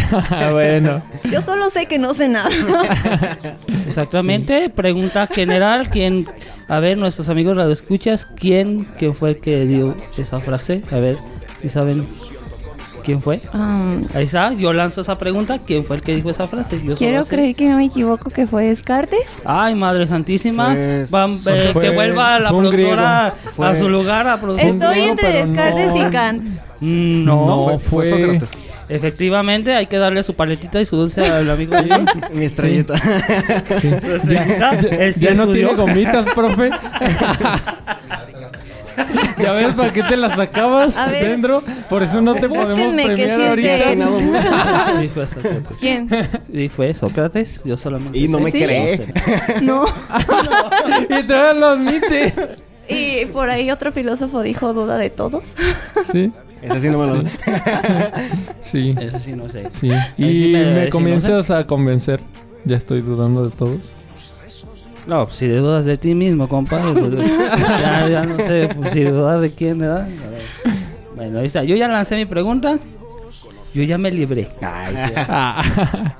[0.52, 1.02] bueno.
[1.30, 2.48] Yo solo sé que no sé nada.
[3.86, 6.26] Exactamente, pregunta general, quién,
[6.68, 11.18] a ver, nuestros amigos radioescuchas, quién, quién fue el que dio esa frase, a ver,
[11.60, 12.06] si saben
[13.02, 13.40] quién fue.
[13.52, 16.80] Um, Ahí está, yo lanzo esa pregunta, quién fue el que dijo esa frase.
[16.84, 19.20] Yo quiero creer que no me equivoco que fue Descartes.
[19.44, 23.34] Ay, Madre Santísima, Fue- Van- eh, fue- que vuelva la productora.
[23.56, 24.68] Fue- a su lugar a producir.
[24.68, 26.08] Estoy griego, entre Descartes no.
[26.08, 26.42] y Kant.
[26.80, 28.48] Mm, No, No, fue, fue fue- Sócrates.
[28.88, 31.74] efectivamente hay que darle su paletita y su dulce al amigo.
[32.32, 32.94] Mi estrellita.
[33.80, 33.90] Sí.
[34.28, 36.70] Ya, sí ya no tiene gomitas, profe.
[39.42, 41.62] ya ves para qué te las sacabas dentro.
[41.88, 45.00] Por eso no te podemos que premiar sí ahorita.
[45.00, 45.76] Sí, fue Sócrates.
[45.80, 46.08] ¿Quién?
[46.52, 48.96] Y fue Sócrates, yo solamente Y no sé me cree.
[48.96, 49.60] sé.
[49.62, 49.84] No.
[51.18, 52.34] y todavía lo admite.
[52.88, 55.54] Y por ahí otro filósofo dijo duda de todos.
[56.10, 57.22] Sí, Ese sí no me lo
[58.62, 59.68] sí, Ese sí no sé.
[59.70, 59.90] sí.
[60.18, 62.20] Y sí me- no comienzas a convencer.
[62.64, 63.92] Ya estoy dudando de todos.
[65.06, 67.26] No, pues, si de dudas de ti mismo, compadre, pues,
[67.80, 70.08] ya, ya no sé, pues, si dudas de quién, ¿verdad?
[71.16, 71.64] Bueno, ahí está.
[71.64, 72.78] Yo ya lancé mi pregunta.
[73.74, 74.48] Yo ya me libré.
[74.60, 74.94] Ay.
[75.16, 76.16] Ah,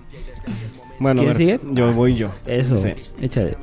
[0.98, 1.60] Bueno, a ¿Quién ver, sigue?
[1.72, 2.30] yo voy yo.
[2.46, 2.90] Eso, Sí.
[3.20, 3.56] échale.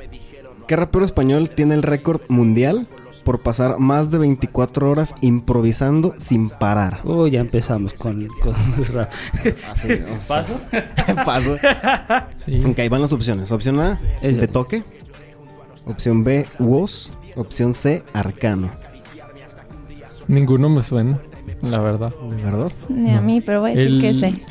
[0.66, 2.86] ¿Qué rapero español tiene el récord mundial
[3.24, 7.00] por pasar más de 24 horas improvisando sin parar?
[7.04, 9.10] Uy, ya empezamos con, con el rap.
[9.72, 10.56] Así, o sea, ¿Paso?
[11.24, 11.56] Paso.
[12.44, 12.62] sí.
[12.64, 13.50] Ok, ahí van las opciones.
[13.50, 14.38] Opción A, Esa.
[14.40, 14.84] de toque.
[15.90, 17.10] Opción B, Woz.
[17.36, 18.70] Opción C, Arcano.
[20.28, 21.18] Ninguno me suena,
[21.62, 22.12] la verdad.
[22.30, 22.72] ¿De verdad?
[22.88, 24.44] Ni a mí, pero voy a decir El- que sé.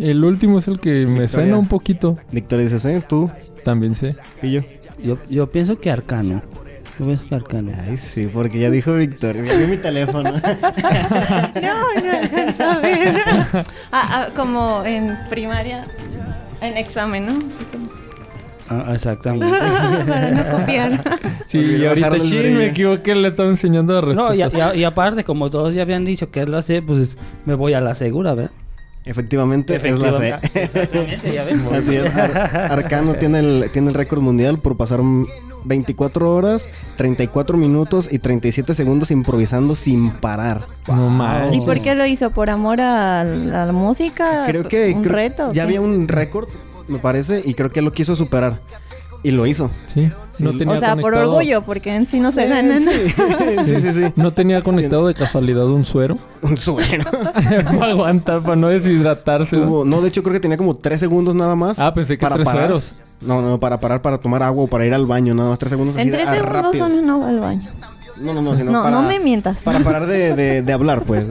[0.00, 1.28] El último es el que me Victoria.
[1.28, 2.16] suena un poquito.
[2.32, 3.30] Victoria dice C, tú,
[3.64, 4.14] También sé.
[4.40, 4.62] Pillo.
[5.02, 6.42] Yo, yo pienso que Arcano.
[6.98, 7.72] Yo pienso que Arcano.
[7.78, 9.44] Ay, sí, porque ya dijo Victoria.
[9.44, 10.32] Ya vi mi teléfono.
[10.42, 13.14] No, no alcanzo a ver.
[13.54, 15.86] Ah, ah, como en primaria,
[16.60, 17.32] en examen, ¿no?
[17.46, 17.88] Así como-
[18.68, 19.46] Ah, exactamente.
[20.06, 21.02] para no copiar.
[21.46, 22.58] Sí, y ahorita brillo.
[22.58, 26.04] me equivoqué, le estaba enseñando a No, y, y- y aparte, como todos ya habían
[26.04, 28.50] dicho que es la C, pues me voy a la segura, ¿verdad?
[29.04, 30.34] Efectivamente, es la C.
[30.54, 31.72] Exactamente, ya vemos.
[31.72, 32.12] Así es.
[32.16, 35.26] Ar- Arcano tiene el, tiene el récord mundial por pasar mm,
[35.64, 40.62] 24 horas, 34 minutos y 37 segundos improvisando sin parar.
[40.88, 41.64] No ¿Y manches.
[41.64, 42.30] por qué lo hizo?
[42.30, 44.44] ¿Por amor a la, a la música?
[44.48, 45.46] Creo que ¿Un creo- reto?
[45.48, 45.60] ya qué?
[45.60, 46.48] había un récord,
[46.88, 48.58] me parece, y creo que lo quiso superar.
[49.22, 49.70] Y lo hizo.
[49.86, 50.58] Sí, no Sí.
[50.58, 52.80] tenía O sea, por orgullo, porque en sí no se ganan.
[52.80, 52.90] Sí,
[53.66, 53.92] sí, sí.
[53.92, 54.12] sí.
[54.14, 56.16] No tenía conectado de casualidad un suero.
[56.42, 57.04] Un suero.
[57.78, 59.56] para aguantar, para no deshidratarse.
[59.56, 59.66] ¿no?
[59.66, 61.78] Tuvo- no, de hecho creo que tenía como 3 segundos nada más.
[61.80, 62.62] Ah, pensé que para tres parar.
[62.66, 62.94] sueros.
[63.20, 65.70] No, no, para parar, para tomar agua o para ir al baño, nada más 3
[65.70, 65.96] segundos.
[65.96, 66.86] así En de- tres segundos rápido.
[66.86, 67.70] son no va al baño.
[68.18, 69.58] No, no, no, sino No, para, no me mientas.
[69.62, 71.24] para parar de, de- de hablar, pues.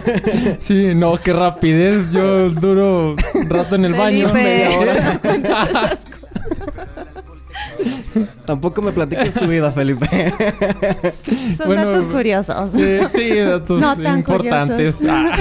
[0.60, 2.10] Sí, no, qué rapidez.
[2.12, 4.28] Yo duro un rato en el baño.
[4.28, 4.32] Felipe.
[4.32, 5.20] media hora.
[8.46, 10.06] Tampoco me platiques tu vida, Felipe.
[11.56, 12.70] Son Bueno, datos curiosos.
[12.72, 15.00] Sí, sí, datos No tan importantes.
[15.08, 15.32] Ah.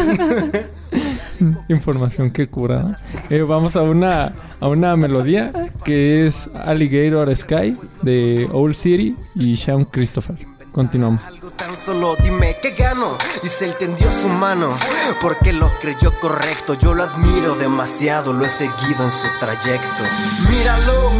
[1.69, 2.97] Información que cura.
[3.29, 5.51] Eh, vamos a una, a una melodía
[5.83, 10.35] que es Alligator Sky de Old City y Sean Christopher.
[10.71, 11.21] Continuamos.
[11.57, 14.75] Tan solo dime que gano y se él tendió su mano
[15.21, 16.75] porque lo creyó correcto.
[16.75, 20.03] Yo lo admiro demasiado, lo he seguido en su trayecto.
[20.49, 21.11] Míralo,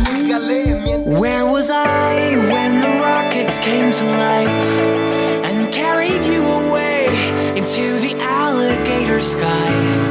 [0.84, 1.10] miente.
[1.10, 7.08] Where was I when the rockets came to life and carried you away
[7.56, 10.11] into the alligator sky?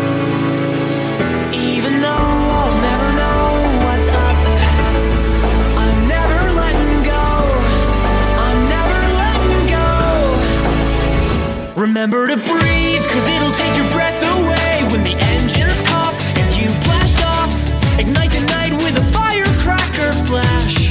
[12.00, 16.72] Remember to breathe, cause it'll take your breath away when the engines cough and you
[16.88, 17.52] blast off.
[18.00, 20.88] Ignite the night with a firecracker flash.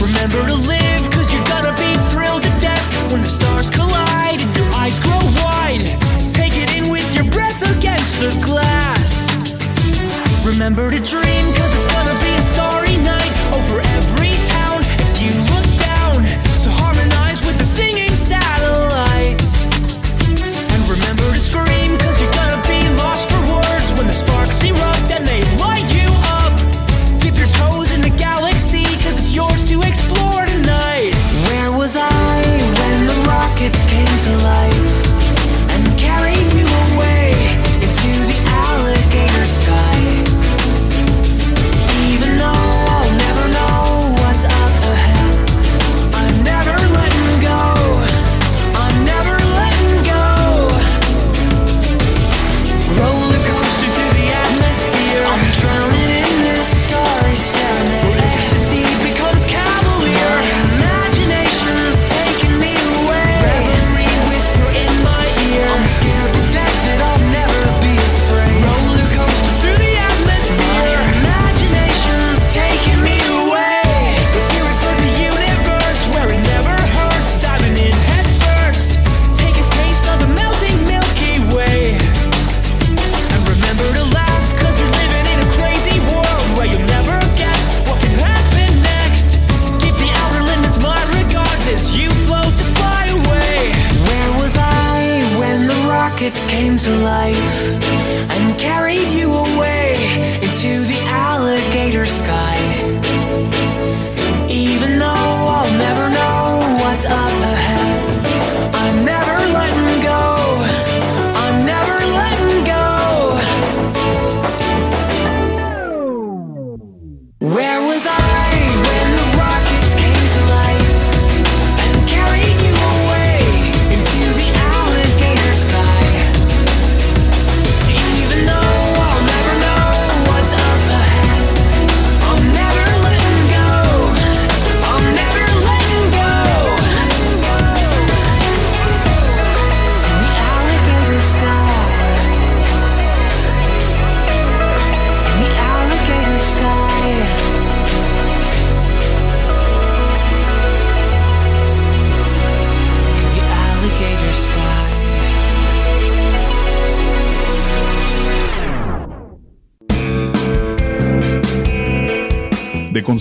[0.00, 4.56] Remember to live, cause you're gonna be thrilled to death when the stars collide and
[4.56, 5.84] your eyes grow wide.
[6.32, 9.28] Take it in with your breath against the glass.
[10.40, 11.44] Remember to dream,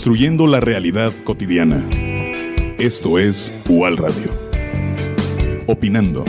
[0.06, 1.84] Deconstruyendo la realidad cotidiana.
[2.78, 4.30] Esto es UAL Radio.
[5.66, 6.24] Opinando.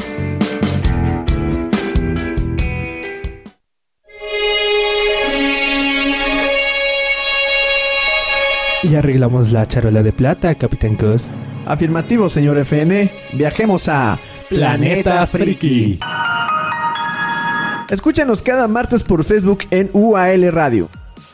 [8.82, 11.30] Y arreglamos la charola de plata, Capitán Cos.
[11.66, 13.10] Afirmativo, señor FN.
[13.34, 16.00] Viajemos a Planeta Friki.
[17.90, 20.88] Escúchanos cada martes por Facebook en UAL Radio.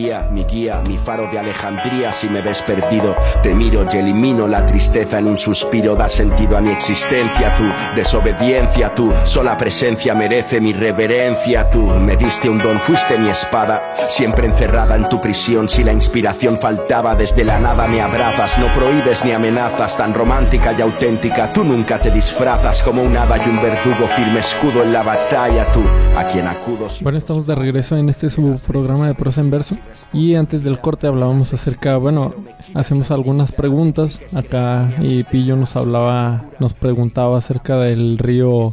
[0.00, 4.64] Mi guía, mi faro de Alejandría, si me ves perdido, te miro y elimino la
[4.64, 10.58] tristeza en un suspiro, da sentido a mi existencia, tu desobediencia, tu sola presencia merece
[10.58, 15.68] mi reverencia, tú me diste un don, fuiste mi espada, siempre encerrada en tu prisión,
[15.68, 20.72] si la inspiración faltaba, desde la nada me abrazas, no prohíbes ni amenazas, tan romántica
[20.72, 24.94] y auténtica, tú nunca te disfrazas como un hada y un verdugo, firme escudo en
[24.94, 25.82] la batalla, tú,
[26.16, 26.88] a quien acudo.
[27.02, 29.76] Bueno, estamos de regreso en este su programa de prosa en verso.
[30.12, 32.34] Y antes del corte hablábamos acerca, bueno,
[32.74, 34.20] hacemos algunas preguntas.
[34.34, 38.72] Acá y Pillo nos hablaba, nos preguntaba acerca del río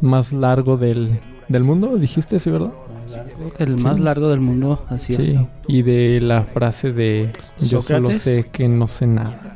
[0.00, 2.72] más largo del, del mundo, dijiste, ¿sí, verdad?
[3.36, 3.84] Creo que el Sí.
[3.84, 5.40] más largo del mundo, así Sí, es.
[5.68, 9.54] y de la frase de yo solo sé que no sé nada.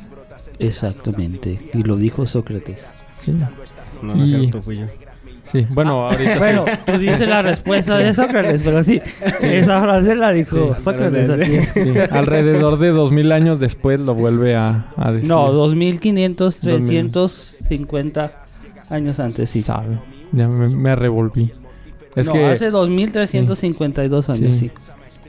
[0.59, 1.69] Exactamente.
[1.73, 2.85] Y lo dijo Sócrates.
[3.13, 3.31] Sí.
[3.31, 3.49] No,
[4.15, 4.85] no es Y- cierto, fui yo.
[5.47, 6.71] Sí, bueno, ahorita Bueno, sí.
[6.91, 9.01] tú dices la respuesta de Sócrates, pero sí,
[9.41, 11.29] esa frase la dijo Sí, Sócrates.
[11.29, 11.61] así.
[11.83, 15.27] Sí, alrededor de 2000 años después lo vuelve a, a decir.
[15.27, 18.31] No, 2500, 350
[18.89, 19.63] años antes, sí.
[19.63, 19.99] Sabe,
[20.31, 21.51] ya me, me revolví.
[22.15, 24.71] Es no, que hace 2352 años, sí.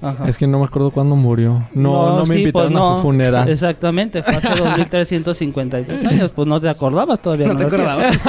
[0.01, 0.29] Ajá.
[0.29, 1.69] Es que no me acuerdo cuándo murió.
[1.75, 2.97] No, no, me sí, invitaron pues a no.
[2.97, 3.49] su funeral.
[3.49, 6.31] Exactamente, fue hace 2352 años.
[6.33, 7.49] Pues no te acordabas todavía.
[7.49, 8.21] No te lo hacías.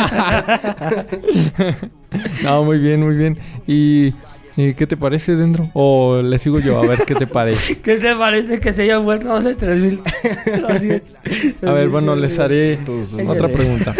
[2.43, 3.37] no, muy bien, muy bien.
[3.67, 4.13] ¿Y,
[4.57, 5.69] y qué te parece dentro?
[5.73, 7.77] O le sigo yo a ver qué te parece.
[7.81, 10.01] ¿Qué te parece que se haya muerto hace 3000?
[11.65, 12.79] A ver, bueno, les haré
[13.27, 13.93] otra pregunta.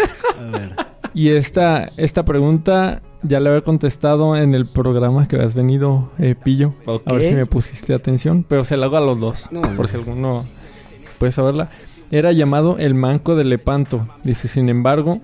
[1.14, 6.36] Y esta, esta pregunta ya la había contestado en el programa que has venido, eh,
[6.42, 6.74] Pillo.
[6.88, 8.46] A ver si me pusiste atención.
[8.48, 9.50] Pero se la hago a los dos.
[9.52, 10.46] No, por si alguno...
[11.18, 11.70] puedes saberla,
[12.12, 14.08] era llamado el manco de Lepanto.
[14.24, 15.20] Dice, sin embargo,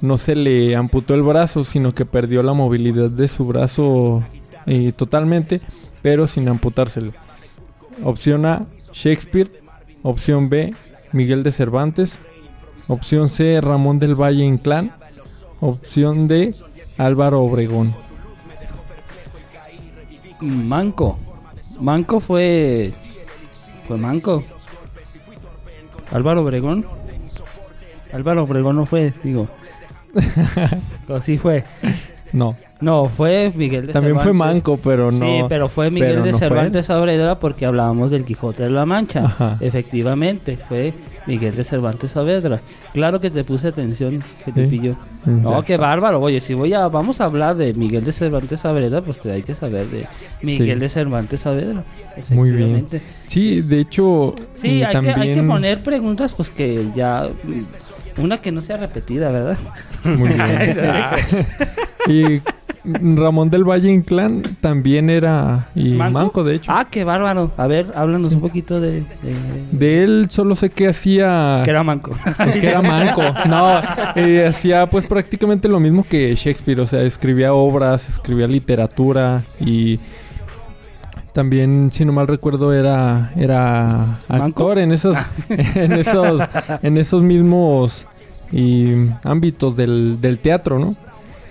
[0.00, 4.22] no se le amputó el brazo, sino que perdió la movilidad de su brazo
[4.66, 5.60] eh, totalmente,
[6.02, 7.12] pero sin amputárselo.
[8.04, 9.60] Opción A, Shakespeare.
[10.02, 10.72] Opción B,
[11.12, 12.16] Miguel de Cervantes.
[12.88, 14.92] Opción C, Ramón del Valle Inclán.
[15.60, 16.54] Opción D,
[17.00, 17.94] Álvaro Obregón.
[20.40, 21.18] Manco.
[21.80, 22.92] Manco fue.
[23.88, 24.44] Fue Manco.
[26.12, 26.84] Álvaro Obregón.
[28.12, 29.48] Álvaro Obregón no fue, digo.
[31.08, 31.64] o sí fue.
[32.34, 32.54] No.
[32.80, 34.32] No, fue Miguel de También fue.
[34.32, 35.18] Manco, pero no.
[35.24, 38.70] Sí, pero fue Miguel pero de no fue Cervantes Saavedra porque hablábamos del Quijote de
[38.70, 39.24] la Mancha.
[39.26, 39.58] Ajá.
[39.60, 40.94] Efectivamente, fue
[41.26, 42.60] Miguel de Cervantes Saavedra.
[42.94, 44.66] Claro que te puse atención, que te Sí.
[44.68, 44.96] pilló.
[45.26, 45.86] Mm, No, ya qué está.
[45.86, 46.20] bárbaro.
[46.20, 49.42] Oye, si voy a vamos a hablar de Miguel de Cervantes Saavedra, pues te hay
[49.42, 50.06] que saber de
[50.42, 50.80] Miguel Sí.
[50.80, 51.84] de Cervantes Saavedra.
[52.30, 52.86] Muy bien.
[53.26, 54.34] Sí, de hecho.
[54.54, 55.14] Sí, hay, también...
[55.16, 57.28] que, hay que poner preguntas, pues que ya.
[58.16, 59.58] Una que no sea repetida, ¿verdad?
[60.04, 60.76] Muy bien.
[62.08, 62.40] Y
[62.82, 65.66] Ramón del Valle Inclán también era.
[65.74, 66.72] Y manco, de hecho.
[66.74, 67.52] Ah, qué bárbaro.
[67.56, 69.00] A ver, háblanos un poquito de.
[69.00, 69.06] de-
[69.72, 71.60] De él solo sé que hacía...
[71.64, 72.12] Que era manco.
[72.60, 73.22] que era manco.
[73.48, 73.80] No,
[74.16, 76.80] eh, hacía pues prácticamente lo mismo que Shakespeare.
[76.80, 79.98] O sea, escribía obras, escribía literatura y...
[81.32, 85.16] También, si no mal recuerdo, era, era actor en esos,
[85.48, 86.42] en esos,
[86.82, 88.04] en esos mismos
[88.50, 90.96] y, ámbitos del, del teatro, ¿no?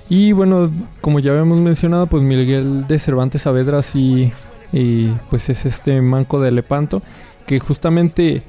[0.09, 4.31] Y bueno, como ya habíamos mencionado, pues Miguel de Cervantes Saavedra sí,
[4.73, 7.01] y pues es este manco de Lepanto,
[7.45, 8.43] que justamente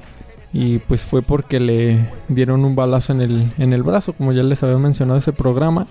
[0.53, 4.43] y pues fue porque le dieron un balazo en el, en el brazo, como ya
[4.43, 5.87] les había mencionado ese programa,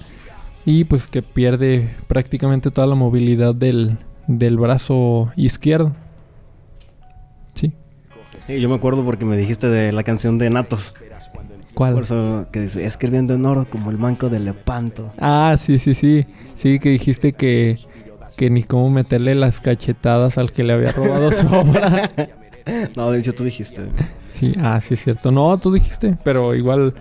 [0.66, 3.96] y pues que pierde prácticamente toda la movilidad del,
[4.26, 5.94] del brazo izquierdo.
[7.54, 7.72] Sí.
[8.46, 10.94] Sí, yo me acuerdo porque me dijiste de la canción de Natos.
[11.80, 11.94] ¿Cuál?
[11.94, 15.14] Por eso que dice, escribiendo en oro como el manco de Lepanto.
[15.18, 16.26] Ah, sí, sí, sí.
[16.52, 17.78] Sí, que dijiste que,
[18.36, 22.10] que ni cómo meterle las cachetadas al que le había robado su obra.
[22.94, 23.88] No, de hecho tú dijiste.
[24.34, 25.30] Sí, ah, sí es cierto.
[25.30, 26.92] No, tú dijiste, pero igual...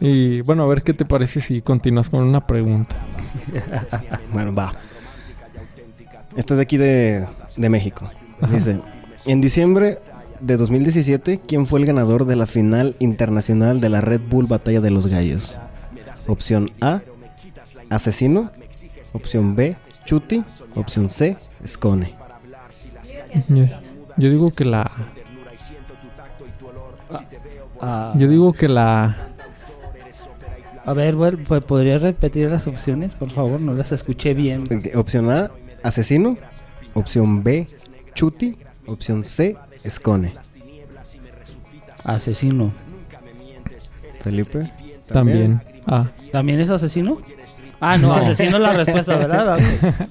[0.00, 2.96] Y bueno, a ver qué te parece si continúas con una pregunta.
[4.32, 4.74] Bueno, va.
[6.36, 7.24] Este es de aquí de,
[7.56, 8.10] de México.
[8.50, 8.80] Dice,
[9.26, 10.00] en diciembre
[10.44, 14.80] de 2017, ¿quién fue el ganador de la final internacional de la Red Bull Batalla
[14.80, 15.56] de los Gallos?
[16.26, 17.00] Opción A,
[17.88, 18.50] Asesino.
[19.12, 20.44] Opción B, Chuti.
[20.74, 21.36] Opción C,
[21.66, 22.14] Scone.
[23.48, 23.64] Yo,
[24.16, 24.90] yo digo que la...
[27.80, 29.16] Ah, Yo digo que la...
[30.84, 33.62] A ver, bueno, pues, ¿podrías repetir las opciones, por favor?
[33.62, 34.64] No las escuché bien.
[34.94, 35.50] Opción A,
[35.82, 36.36] Asesino.
[36.92, 37.66] Opción B,
[38.14, 38.58] Chuti.
[38.86, 39.56] Opción C,
[39.88, 40.34] Scone.
[42.04, 42.72] Asesino.
[44.20, 44.70] Felipe.
[45.06, 45.62] También.
[45.86, 46.06] Ah.
[46.32, 47.18] ¿También es asesino?
[47.80, 48.14] Ah, no, No.
[48.14, 49.58] asesino es la respuesta, ¿verdad?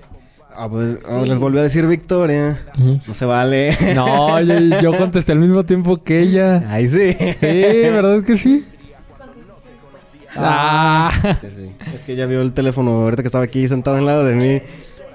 [0.56, 2.62] Ah, pues, oh, les volvió a decir Victoria.
[3.08, 3.76] No se vale.
[3.96, 6.64] No, yo, yo contesté al mismo tiempo que ella.
[6.72, 7.14] Ahí sí.
[7.36, 7.48] Sí,
[7.90, 8.64] ¿verdad que sí?
[10.36, 11.10] Ah.
[11.42, 11.72] Sí, sí.
[11.96, 14.62] Es que ella vio el teléfono ahorita que estaba aquí sentado al lado de mí.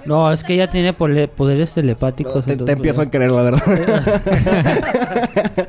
[0.07, 2.45] No, es que ella tiene poderes telepáticos.
[2.47, 3.63] Te, empiezo a creer, la verdad.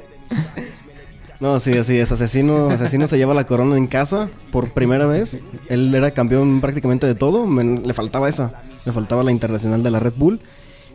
[1.40, 2.12] no, sí, así es.
[2.12, 5.38] Asesino, Asesino se lleva la corona en casa por primera vez.
[5.70, 7.46] Él era campeón prácticamente de todo.
[7.46, 8.54] me- le faltaba esa.
[8.86, 10.40] Le faltaba la internacional de la Red Bull.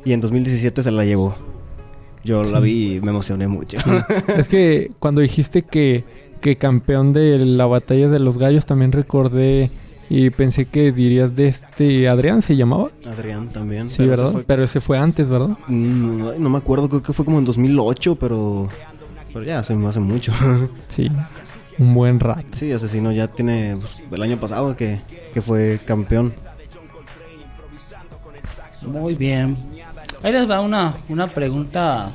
[0.05, 1.35] Y en 2017 se la llevó.
[2.24, 2.64] Yo la Sí.
[2.64, 3.78] vi y me emocioné mucho.
[4.37, 6.05] Es que cuando dijiste que,
[6.41, 9.70] que campeón de la batalla de los gallos, también recordé
[10.11, 12.88] y pensé que dirías de este Adrián, ¿se llamaba?
[13.07, 13.90] Adrián también.
[13.90, 14.26] Sí, pero ¿verdad?
[14.26, 15.57] ese fue- Pero ese fue antes, ¿verdad?
[15.68, 18.68] Mm, No, no me acuerdo, creo que fue como en 2008, pero...
[19.32, 20.32] Pero ya hace, hace mucho.
[20.88, 21.11] Sí,
[21.78, 22.46] un buen rato.
[22.52, 25.00] Sí, Asesino ya tiene pues, el año pasado que,
[25.32, 26.32] que fue campeón.
[28.86, 29.57] Muy bien.
[30.22, 32.12] Ahí les va una, una pregunta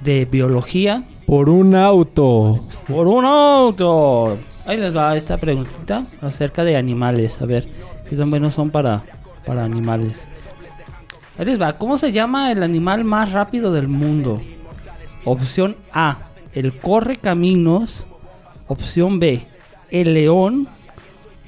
[0.00, 1.04] de biología.
[1.26, 2.60] Por un auto.
[2.88, 4.38] Por un auto.
[4.66, 7.40] Ahí les va esta preguntita acerca de animales.
[7.40, 7.68] A ver,
[8.08, 9.02] qué tan buenos son para,
[9.44, 10.26] para animales.
[11.38, 11.78] Ahí les va.
[11.78, 14.42] ¿Cómo se llama el animal más rápido del mundo?
[15.24, 16.18] Opción A,
[16.52, 18.06] el corre caminos.
[18.66, 19.46] Opción B,
[19.90, 20.68] el león.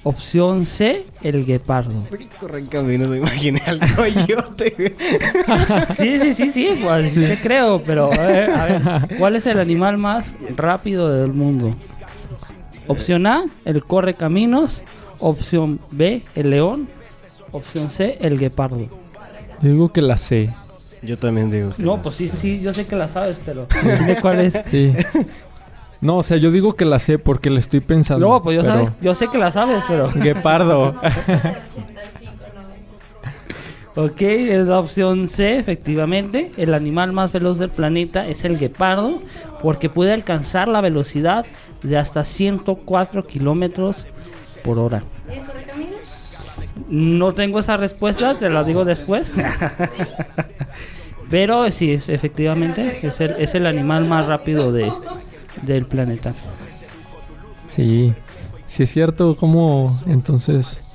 [0.04, 2.06] Opción C, el guepardo.
[2.38, 4.96] Corre en camino, me imaginé al coyote.
[5.96, 8.82] Sí, sí, sí, sí, pues sí creo, pero a ver, a ver,
[9.18, 11.74] ¿cuál es el animal más rápido del mundo?
[12.89, 14.82] Opción A, el corre caminos.
[15.20, 16.89] Opción B, el león.
[17.53, 18.80] Opción C, el guepardo.
[19.62, 20.53] Yo digo que la C.
[21.03, 23.66] Yo también digo que No, la pues sí, sí, yo sé que la sabes, pero
[23.82, 24.59] dime cuál es.
[24.66, 24.93] Sí.
[26.01, 28.26] No, o sea, yo digo que la sé porque la estoy pensando.
[28.28, 30.11] No, pues yo, pero- sabes, yo sé que la sabes, pero...
[30.14, 30.95] Guepardo.
[33.99, 36.53] Ok, es la opción C, efectivamente.
[36.57, 39.20] El animal más veloz del planeta es el guepardo,
[39.61, 41.44] porque puede alcanzar la velocidad
[41.82, 44.07] de hasta 104 kilómetros
[44.62, 45.03] por hora.
[46.88, 49.32] No tengo esa respuesta, te la digo después.
[51.28, 54.92] Pero sí, es, efectivamente, es el, es el animal más rápido de,
[55.62, 56.34] del planeta.
[57.68, 58.14] Sí.
[58.68, 60.88] Sí es cierto, ¿cómo entonces...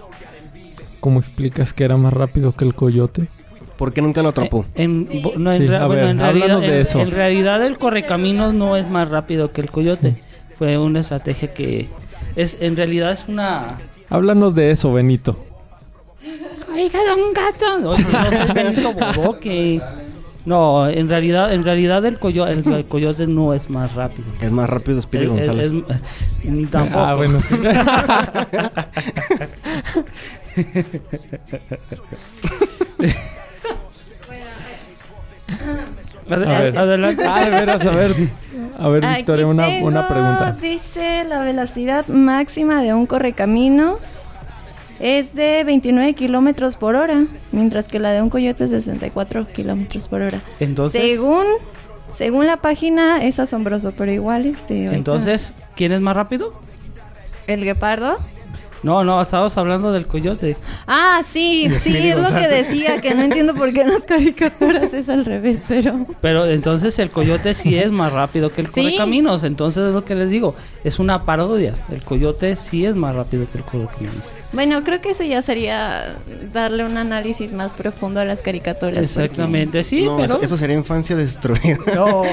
[1.03, 3.27] ¿Cómo explicas que era más rápido que el coyote?
[3.75, 4.63] ¿Por qué nunca lo atrapó?
[4.75, 7.01] En, bo- no, en, Sí, rea- a bueno, ver, en realidad, de en- eso.
[7.01, 10.15] en realidad el correcaminos no es más rápido que el coyote.
[10.57, 11.89] Fue una estrategia que
[12.37, 13.79] es en realidad es una
[14.09, 15.35] Háblanos de eso, Benito.
[16.73, 17.89] Oiga, don gato.
[17.89, 19.81] Oye, no soy Benito Bodoque.
[20.45, 24.27] No, en realidad, en realidad el, coyo- el, el coyote no es más rápido.
[24.41, 25.71] Es más rápido Speedy Es- González.
[25.73, 26.99] es- tampoco.
[27.03, 27.55] Ah, bueno, sí.
[36.29, 36.77] A ver.
[36.77, 37.23] Adelante.
[37.27, 38.15] Ah, de veras, a ver.
[38.79, 40.57] A ver, Aquí Victoria, una, tengo, una pregunta.
[40.59, 43.99] Dice la velocidad máxima de un correcaminos
[44.99, 49.47] es de 29 kilómetros por hora, mientras que la de un coyote es de 64
[49.49, 50.39] kilómetros por hora.
[50.59, 51.43] Entonces, Según,
[52.15, 54.85] según la página es asombroso, pero igual este.
[54.85, 56.53] ahorita- entonces, ¿quién es más rápido?
[57.47, 58.17] el guepardo.
[58.83, 60.57] No, no, estábamos hablando del coyote.
[60.87, 64.93] Ah, sí, sí, es lo que decía, que no entiendo por qué en las caricaturas
[64.93, 66.05] es al revés, pero...
[66.21, 68.81] Pero entonces el coyote sí es más rápido que el Sí.
[68.83, 69.43] correcaminos.
[69.43, 70.55] Entonces es lo que les digo.
[70.83, 71.73] Es una parodia.
[71.91, 74.33] El coyote sí es más rápido que el correcaminos.
[74.51, 76.15] Bueno, creo que eso ya sería
[76.51, 78.99] darle un análisis más profundo a las caricaturas.
[78.99, 80.33] Exactamente, sí, no, pero...
[80.35, 81.77] eso, eso sería infancia destruida.
[81.95, 82.23] No.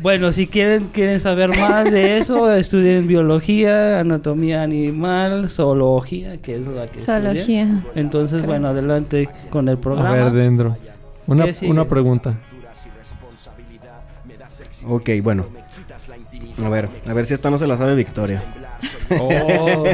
[0.00, 5.03] bueno, si quieren quieren saber más de eso, estudien biología, anatomía animal,
[5.48, 7.00] zoología, que es la que.
[7.00, 7.82] Zoología.
[7.94, 8.50] Entonces, Creo.
[8.50, 10.10] bueno, adelante con el programa.
[10.10, 10.76] A ver, Dendro.
[11.26, 12.38] Una, una pregunta.
[14.86, 15.46] Ok, bueno.
[16.62, 18.42] A ver, a ver si esta no se la sabe Victoria.
[19.18, 19.84] Oh.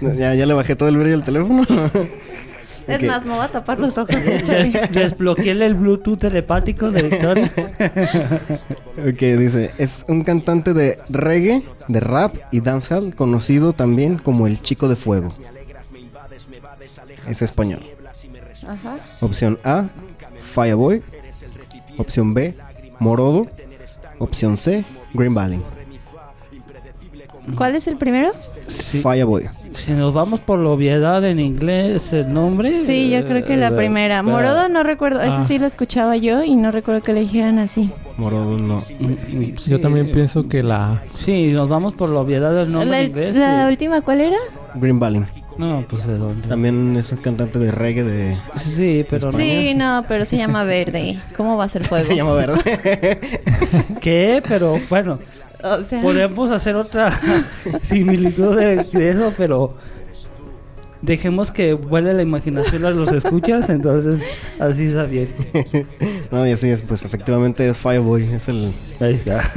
[0.00, 1.64] ya, ya le bajé todo el brillo al teléfono.
[2.90, 4.14] Es más, me voy a tapar los ojos.
[4.24, 7.50] Des- Desbloqueé el Bluetooth telepático de Victoria.
[8.98, 14.60] Ok, dice, es un cantante de reggae, de rap y dancehall conocido también como el
[14.62, 15.28] Chico de Fuego.
[17.28, 17.80] Es español.
[18.66, 18.98] Ajá.
[19.20, 19.84] Opción A,
[20.40, 21.02] Fireboy.
[21.98, 22.54] Opción B,
[22.98, 23.46] Morodo.
[24.18, 24.84] Opción C,
[25.14, 25.60] Green Valley.
[27.56, 28.30] ¿Cuál es el primero?
[28.68, 29.48] Fireboy.
[29.72, 32.84] Si nos vamos por la obviedad en inglés, el nombre.
[32.84, 34.18] Sí, yo creo que la eh, primera.
[34.18, 35.44] eh, Morodo no recuerdo, ese Ah.
[35.44, 37.90] sí lo escuchaba yo y no recuerdo que le dijeran así.
[38.18, 38.80] Morodo no.
[39.66, 41.02] Yo también pienso que la...
[41.24, 43.36] Sí, nos vamos por la obviedad del nombre La, en inglés.
[43.36, 43.68] la sí.
[43.70, 44.36] última, ¿cuál era?
[44.74, 45.24] Green Valley.
[45.58, 46.48] No, pues de dónde.
[46.48, 48.36] También es un cantante de reggae de...
[48.54, 49.36] Sí, pero no.
[49.38, 51.18] Sí, no, pero se llama Verde.
[51.36, 52.06] ¿Cómo va a ser fuego?
[52.08, 53.20] Se llama Verde.
[54.00, 54.42] ¿Qué?
[54.48, 55.18] Pero bueno,
[55.80, 57.18] O sea, podemos hacer otra
[57.82, 59.76] similitud de, de eso, pero
[61.02, 64.20] dejemos que vuele la imaginación a los escuchas, entonces
[64.58, 65.28] así está bien.
[66.30, 68.34] no, y así es, pues efectivamente es Fireboy.
[68.34, 69.50] Es el Ahí está.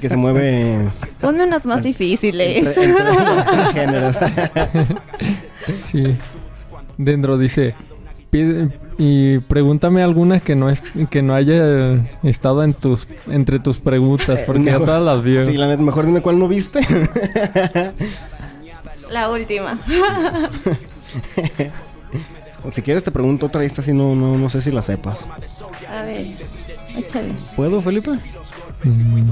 [0.00, 0.88] que se mueve
[1.20, 2.56] ponme unas más difíciles.
[2.56, 4.16] entre, entre los tres géneros.
[5.84, 6.16] Sí.
[6.98, 7.74] Dendro dice...
[8.30, 13.78] "Pide- y pregúntame alguna que no es que no haya estado en tus entre tus
[13.78, 15.44] preguntas porque ya Mejor- todas las vio.
[15.46, 16.80] Sí, la mejor dime cuál no viste.
[19.10, 19.78] La última.
[22.64, 25.26] o si quieres te pregunto otra, esta sí no, no, no sé si la sepas.
[25.90, 26.26] A ver,
[26.96, 27.34] échale.
[27.56, 28.10] ¿Puedo, Felipe?
[28.84, 29.30] Mm,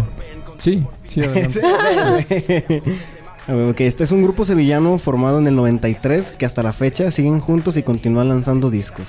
[0.59, 2.83] sí, sí, adelante.
[3.49, 6.73] A ver, ok, este es un grupo sevillano formado en el 93 que hasta la
[6.73, 9.07] fecha siguen juntos y continúan lanzando discos.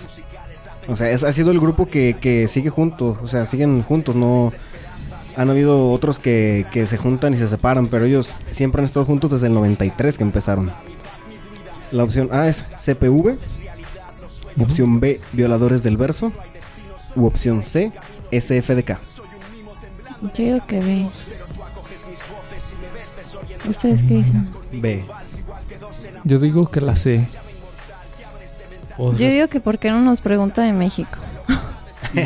[0.88, 4.16] O sea, es- ha sido el grupo que, que sigue juntos, o sea, siguen juntos,
[4.16, 4.52] no...
[5.36, 9.06] Han habido otros que, que se juntan y se separan, pero ellos siempre han estado
[9.06, 10.72] juntos desde el 93 que empezaron.
[11.92, 13.38] La opción A es CPV,
[14.60, 16.32] opción B, Violadores del Verso,
[17.16, 17.92] u opción C,
[18.32, 18.98] SFDK.
[20.34, 21.08] Yo digo que ve.
[23.68, 24.50] ¿Ustedes qué dicen?
[24.72, 25.04] B.
[26.24, 27.28] Yo digo que la sé.
[28.98, 31.18] O Yo sea, digo que por qué no nos pregunta de México.
[32.14, 32.24] Yo,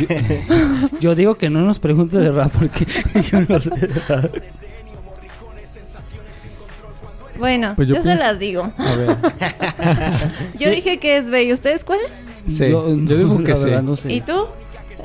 [0.99, 2.85] yo digo que no nos pregunte de rap porque
[3.31, 4.31] yo no sé de rap.
[7.37, 8.71] Bueno, Pues yo yo, se pienso- las digo.
[8.77, 9.17] a ver.
[10.59, 11.43] Yo dije que es B.
[11.45, 11.99] ¿Y ustedes cuál?
[12.47, 13.65] Sí, yo digo que la sí.
[13.65, 14.13] verdad no sé.
[14.13, 14.45] ¿Y tú?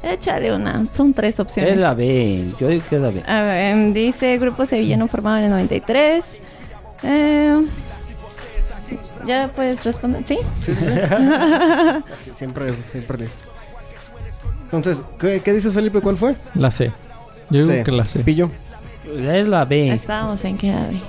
[0.03, 0.85] Échale una.
[0.87, 1.73] Son tres opciones.
[1.73, 2.47] Es la B.
[2.61, 3.23] Yo digo que es la B.
[3.27, 6.25] A ver, em, dice Grupo Sevillano formado en el 93.
[7.03, 7.61] Eh,
[9.27, 10.23] ya puedes responder.
[10.27, 10.39] ¿Sí?
[10.65, 12.33] Sí, sí, sí.
[12.35, 13.45] siempre, siempre listo.
[14.73, 16.01] Entonces, ¿qué, qué dices, Felipe?
[16.01, 16.37] ¿Cuál fue?
[16.55, 16.93] La C.
[17.51, 17.85] Yo digo C.
[17.85, 18.21] que la C.
[18.21, 18.51] Pillo.
[19.07, 19.91] Es la B.
[19.93, 21.01] Estábamos en qué ave.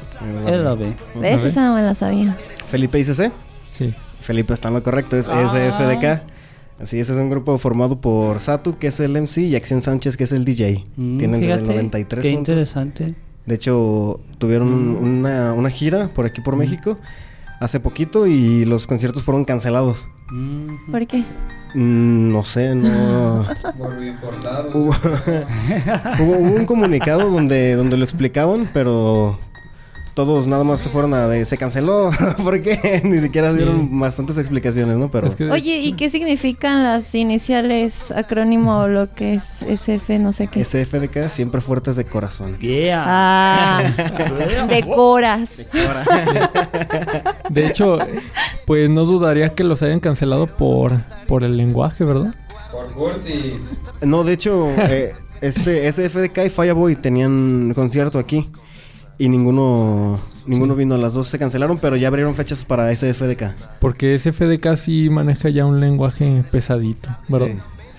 [0.47, 0.95] Es la B.
[1.15, 1.43] ¿Ves?
[1.43, 2.37] Esa no me la sabía.
[2.69, 3.31] Felipe dice C.
[3.71, 3.93] Sí.
[4.21, 5.49] Felipe está en lo correcto, es Ah.
[5.49, 6.21] SFDK.
[6.81, 10.15] Así es, es un grupo formado por Satu, que es el MC, y Acción Sánchez,
[10.15, 10.83] que es el DJ.
[10.95, 12.51] Mm, Tienen desde el fíjate, 93 Qué juntos.
[12.53, 13.15] interesante.
[13.45, 15.19] De hecho, tuvieron Mm.
[15.19, 16.97] una, una gira por aquí por México
[17.59, 20.07] hace poquito y los conciertos fueron cancelados.
[20.31, 20.91] Mm.
[20.91, 21.23] ¿Por qué?
[21.75, 23.41] Mm, no sé, no.
[23.77, 23.89] hubo,
[24.73, 24.95] hubo-
[26.21, 29.37] hubo un comunicado donde, donde lo explicaban, pero
[30.25, 32.11] todos nada más se fueron a de se canceló.
[32.43, 33.57] porque Ni siquiera Sí.
[33.57, 35.09] dieron bastantes explicaciones, ¿no?
[35.09, 40.33] Pero Es que- Oye, ¿y qué significan las iniciales, acrónimo, lo que es SF, no
[40.33, 40.63] sé qué?
[40.65, 42.57] SFDK siempre fuertes de corazón.
[42.59, 43.03] Yeah.
[43.07, 43.83] Ah,
[44.69, 45.51] decoras.
[47.49, 47.97] De hecho,
[48.65, 50.93] pues no dudaría que los hayan cancelado por,
[51.27, 52.33] por el lenguaje, ¿verdad?
[52.71, 53.59] Por cursis.
[54.01, 58.49] No, de hecho, eh, este SFDK y Fireboy tenían concierto aquí
[59.19, 60.97] y ninguno ninguno vino.
[60.97, 63.53] Las dos se cancelaron, pero ya abrieron fechas para SFDK.
[63.79, 67.49] Porque SFDK sí maneja ya un lenguaje pesadito, ¿verdad?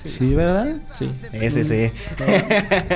[0.05, 0.77] Sí, ¿verdad?
[0.95, 1.11] Sí.
[1.33, 1.93] Ese sí.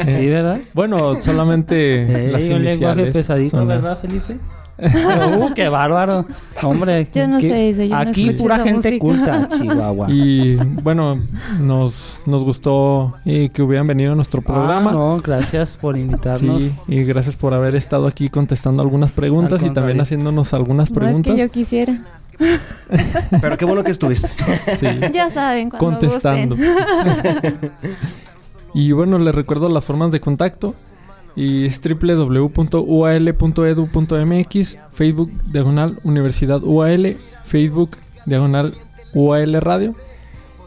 [0.06, 0.58] Sí, ¿verdad?
[0.72, 4.36] Bueno, solamente las un lenguaje pesadito, son ¿verdad, Felipe?
[5.38, 6.26] uh, qué bárbaro.
[6.62, 9.46] Hombre, Yo no qué- sé, dice, yo no aquí pura gente música.
[9.46, 10.06] culta, Chihuahua.
[10.10, 11.20] Y bueno,
[11.60, 14.90] nos, nos gustó eh, que hubieran venido a nuestro programa.
[14.90, 16.60] Ah, no, gracias por invitarnos.
[16.62, 20.94] Sí, y gracias por haber estado aquí contestando algunas preguntas y también haciéndonos algunas No
[20.96, 21.34] es preguntas.
[21.34, 22.00] que yo quisiera.
[23.40, 24.28] Pero qué bueno que estuviste.
[24.74, 26.56] Sí, Ya saben, cuando contestando.
[26.56, 27.70] gusten.
[28.74, 30.74] y bueno, les recuerdo las formas de contacto.
[31.36, 32.78] Y es www.ual.edu.mx,
[34.92, 37.16] Facebook diagonal Universidad UAL,
[37.46, 38.74] Facebook diagonal
[39.14, 39.94] UAL Radio.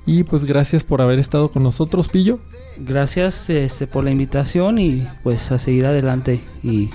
[0.06, 2.40] Y pues gracias por haber estado con nosotros, Pillo.
[2.78, 6.42] Gracias este, por la invitación y pues a seguir adelante.
[6.64, 6.90] Y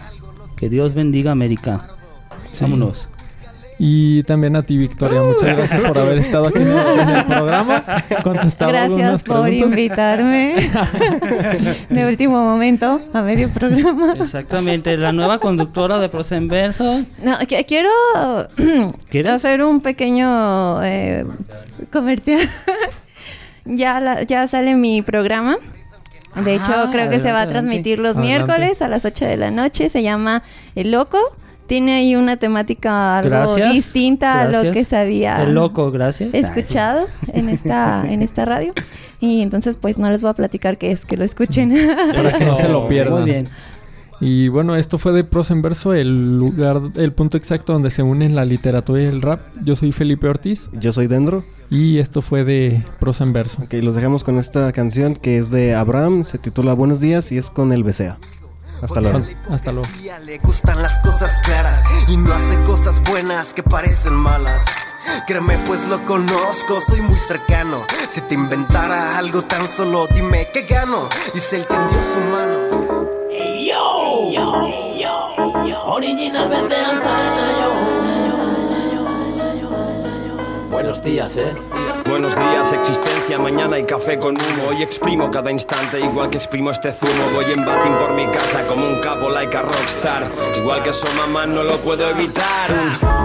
[0.56, 1.88] que Dios bendiga América.
[2.52, 2.64] Sí.
[2.64, 3.08] Vámonos.
[3.84, 5.22] Y también a ti, Victoria.
[5.22, 7.82] Muchas gracias por haber estado aquí en el, en el programa.
[8.60, 9.70] Gracias por preguntas.
[9.70, 10.54] invitarme.
[11.90, 14.14] de último momento, a medio programa.
[14.20, 17.02] Exactamente, la nueva conductora de Prosa en Verso.
[17.24, 17.88] No, que- quiero
[19.10, 19.32] ¿Quieres?
[19.32, 21.26] hacer un pequeño eh,
[21.92, 22.38] comercial.
[23.64, 25.56] ya, la- ya sale mi programa.
[26.36, 28.44] De hecho, Ah, creo que se va a adelante, transmitir los adelante.
[28.46, 29.88] miércoles a las 8 de la noche.
[29.88, 30.44] Se llama
[30.76, 31.18] El Loco.
[31.72, 36.34] Tiene ahí una temática algo Gracias, distinta a lo que se había El loco, gracias.
[36.34, 38.74] escuchado en esta, en esta radio.
[39.20, 41.74] Y entonces, pues no les voy a platicar qué es, que lo escuchen.
[42.14, 43.22] Para que no se lo pierdan.
[43.22, 43.48] Muy bien.
[44.20, 48.02] Y bueno, esto fue de Prosa en Verso, el lugar, el punto exacto donde se
[48.02, 49.40] unen la literatura y el rap.
[49.64, 51.42] Yo soy Felipe Ortiz Yo soy Dendro.
[51.70, 53.62] y esto fue de Prosa en Verso.
[53.62, 57.38] Ok, los dejamos con esta canción que es de Abraham, se titula Buenos días y
[57.38, 58.18] es con el BCA.
[58.82, 59.22] Hasta luego.
[59.50, 59.88] Hasta luego.
[60.24, 64.62] Le gustan las cosas claras y no hace cosas buenas que parecen malas.
[65.26, 67.84] Créeme, pues lo conozco, soy muy cercano.
[68.10, 71.08] Si te inventara algo tan solo, dime qué gano.
[71.34, 73.08] Y se él tendió su mano.
[73.64, 75.84] Yo, yo, yo, yo.
[75.84, 77.41] Original vete hasta
[80.92, 81.54] Buenos días, eh.
[82.06, 83.38] Buenos días, existencia.
[83.38, 84.68] Mañana hay café con humo.
[84.68, 87.30] Hoy exprimo cada instante, igual que exprimo este zumo.
[87.32, 90.30] Voy en batín por mi casa como un capo, like a rockstar.
[90.54, 92.68] Igual que su mamá, no lo puedo evitar.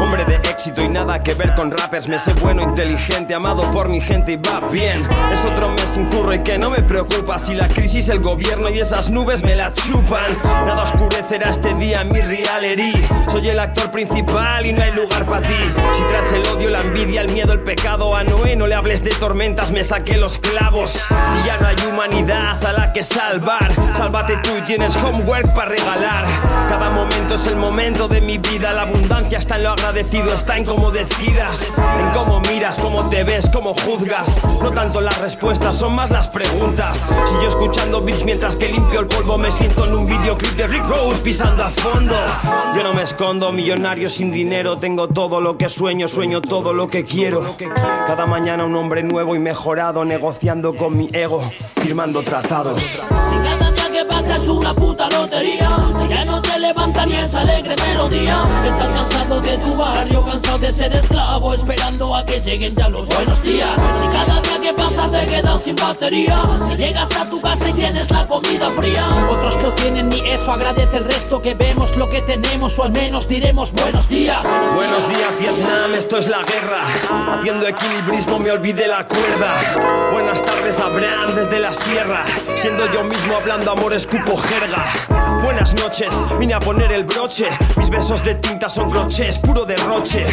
[0.01, 2.07] Hombre de éxito y nada que ver con rappers.
[2.07, 5.05] Me sé bueno, inteligente, amado por mi gente y va bien.
[5.33, 7.37] Es otro mes sin curro y que no me preocupa.
[7.37, 10.37] Si la crisis, el gobierno y esas nubes me la chupan.
[10.65, 12.93] Nada oscurecerá este día mi reality.
[13.27, 15.53] Soy el actor principal y no hay lugar para ti.
[15.91, 19.11] Si tras el odio, la envidia, el miedo, pecado a Noé, no le hables de
[19.11, 20.95] tormentas, me saqué los clavos.
[21.41, 23.71] Y ya no hay humanidad a la que salvar.
[23.95, 26.23] Sálvate tú y tienes homework para regalar.
[26.69, 28.73] Cada momento es el momento de mi vida.
[28.73, 31.71] La abundancia está en lo agradecido, está en cómo decidas.
[31.99, 34.39] En cómo miras, cómo te ves, cómo juzgas.
[34.61, 37.05] No tanto las respuestas, son más las preguntas.
[37.25, 40.67] Si yo escuchando beats mientras que limpio el polvo, me siento en un videoclip de
[40.67, 42.15] Rick Rose pisando a fondo.
[42.75, 44.77] Yo no me escondo, millonario sin dinero.
[44.77, 47.46] Tengo todo lo que sueño, sueño todo lo que quiero.
[48.05, 51.41] Cada mañana un hombre nuevo y mejorado, negociando con mi ego,
[51.81, 52.81] firmando tratados.
[52.83, 55.69] Si cada día que pasa es una puta lotería
[55.99, 60.59] Si ya no te levanta ni esa alegre melodía Estás cansado de tu barrio, cansado
[60.59, 65.09] de ser esclavo Esperando a que lleguen ya los buenos días Si cada que pasa
[65.09, 66.41] te quedas sin batería.
[66.67, 69.05] Si llegas a tu casa y tienes la comida fría.
[69.29, 72.91] Otros no tienen ni eso, agradece el resto Que vemos lo que tenemos o al
[72.91, 74.45] menos diremos buenos días.
[74.75, 76.81] Buenos días Vietnam, esto es la guerra.
[77.33, 80.09] Haciendo equilibrismo me olvidé la cuerda.
[80.11, 82.23] Buenas tardes Abraham desde la sierra
[82.57, 84.83] Siendo yo mismo hablando amor escupo jerga.
[85.43, 87.47] Buenas noches, vine a poner el broche.
[87.77, 90.25] Mis besos de tinta son crochés, puro derroche.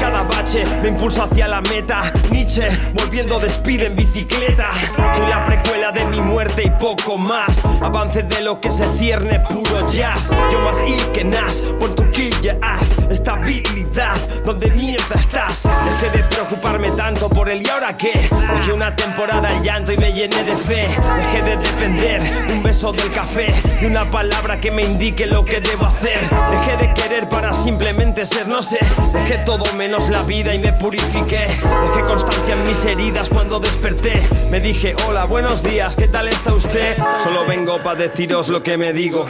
[0.00, 2.12] Cada bache me impulsa hacia la meta.
[2.30, 4.70] Nietzsche, volviendo despide en bicicleta.
[5.14, 7.64] Soy la precuela de mi muerte y poco más.
[7.80, 10.30] Avance de lo que se cierne, puro jazz.
[10.50, 12.96] Yo más il que nas, pon tu kill ya has.
[13.08, 18.12] Estabilidad, donde mierda estás Dejé de preocuparme tanto por el y ahora qué.
[18.12, 20.88] Dejé una temporada llanto y me llené de fe.
[21.16, 25.44] Dejé de depender de un beso del café Y una palabra que me indique lo
[25.44, 26.18] que debo hacer.
[26.50, 28.78] Dejé de querer para simplemente ser, no sé.
[29.12, 31.38] Dejé todo menos la vida y me purifiqué.
[31.38, 34.22] Dejé constancia en mis heridas cuando desperté.
[34.50, 36.96] Me dije, hola, buenos días, ¿qué tal está usted?
[37.22, 39.26] Solo vengo para deciros lo que me digo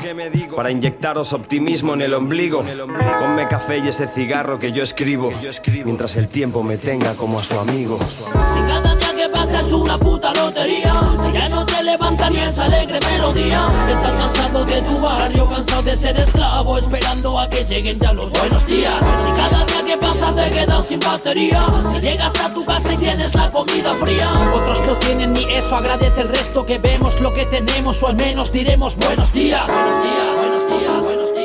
[0.54, 2.64] Para inyectaros optimismo en el ombligo.
[3.18, 5.32] Ponme café y ese cigarro que yo escribo
[5.84, 7.98] Mientras el tiempo me tenga como a su amigo
[9.48, 10.94] pasa es una puta lotería.
[11.24, 13.68] Si ya no te levanta ni esa alegre melodía.
[13.90, 18.30] Estás cansado de tu barrio, cansado de ser esclavo Esperando a que lleguen ya los
[18.32, 19.02] buenos días.
[19.24, 22.96] Si cada día que pasa te quedas sin batería Si llegas a tu casa y
[22.98, 24.28] tienes la comida fría.
[24.54, 28.16] Otros no tienen ni eso, agradece el resto Que vemos lo que tenemos o al
[28.16, 29.66] menos diremos buenos días.
[29.66, 31.37] Buenos días, buenos días, buenos días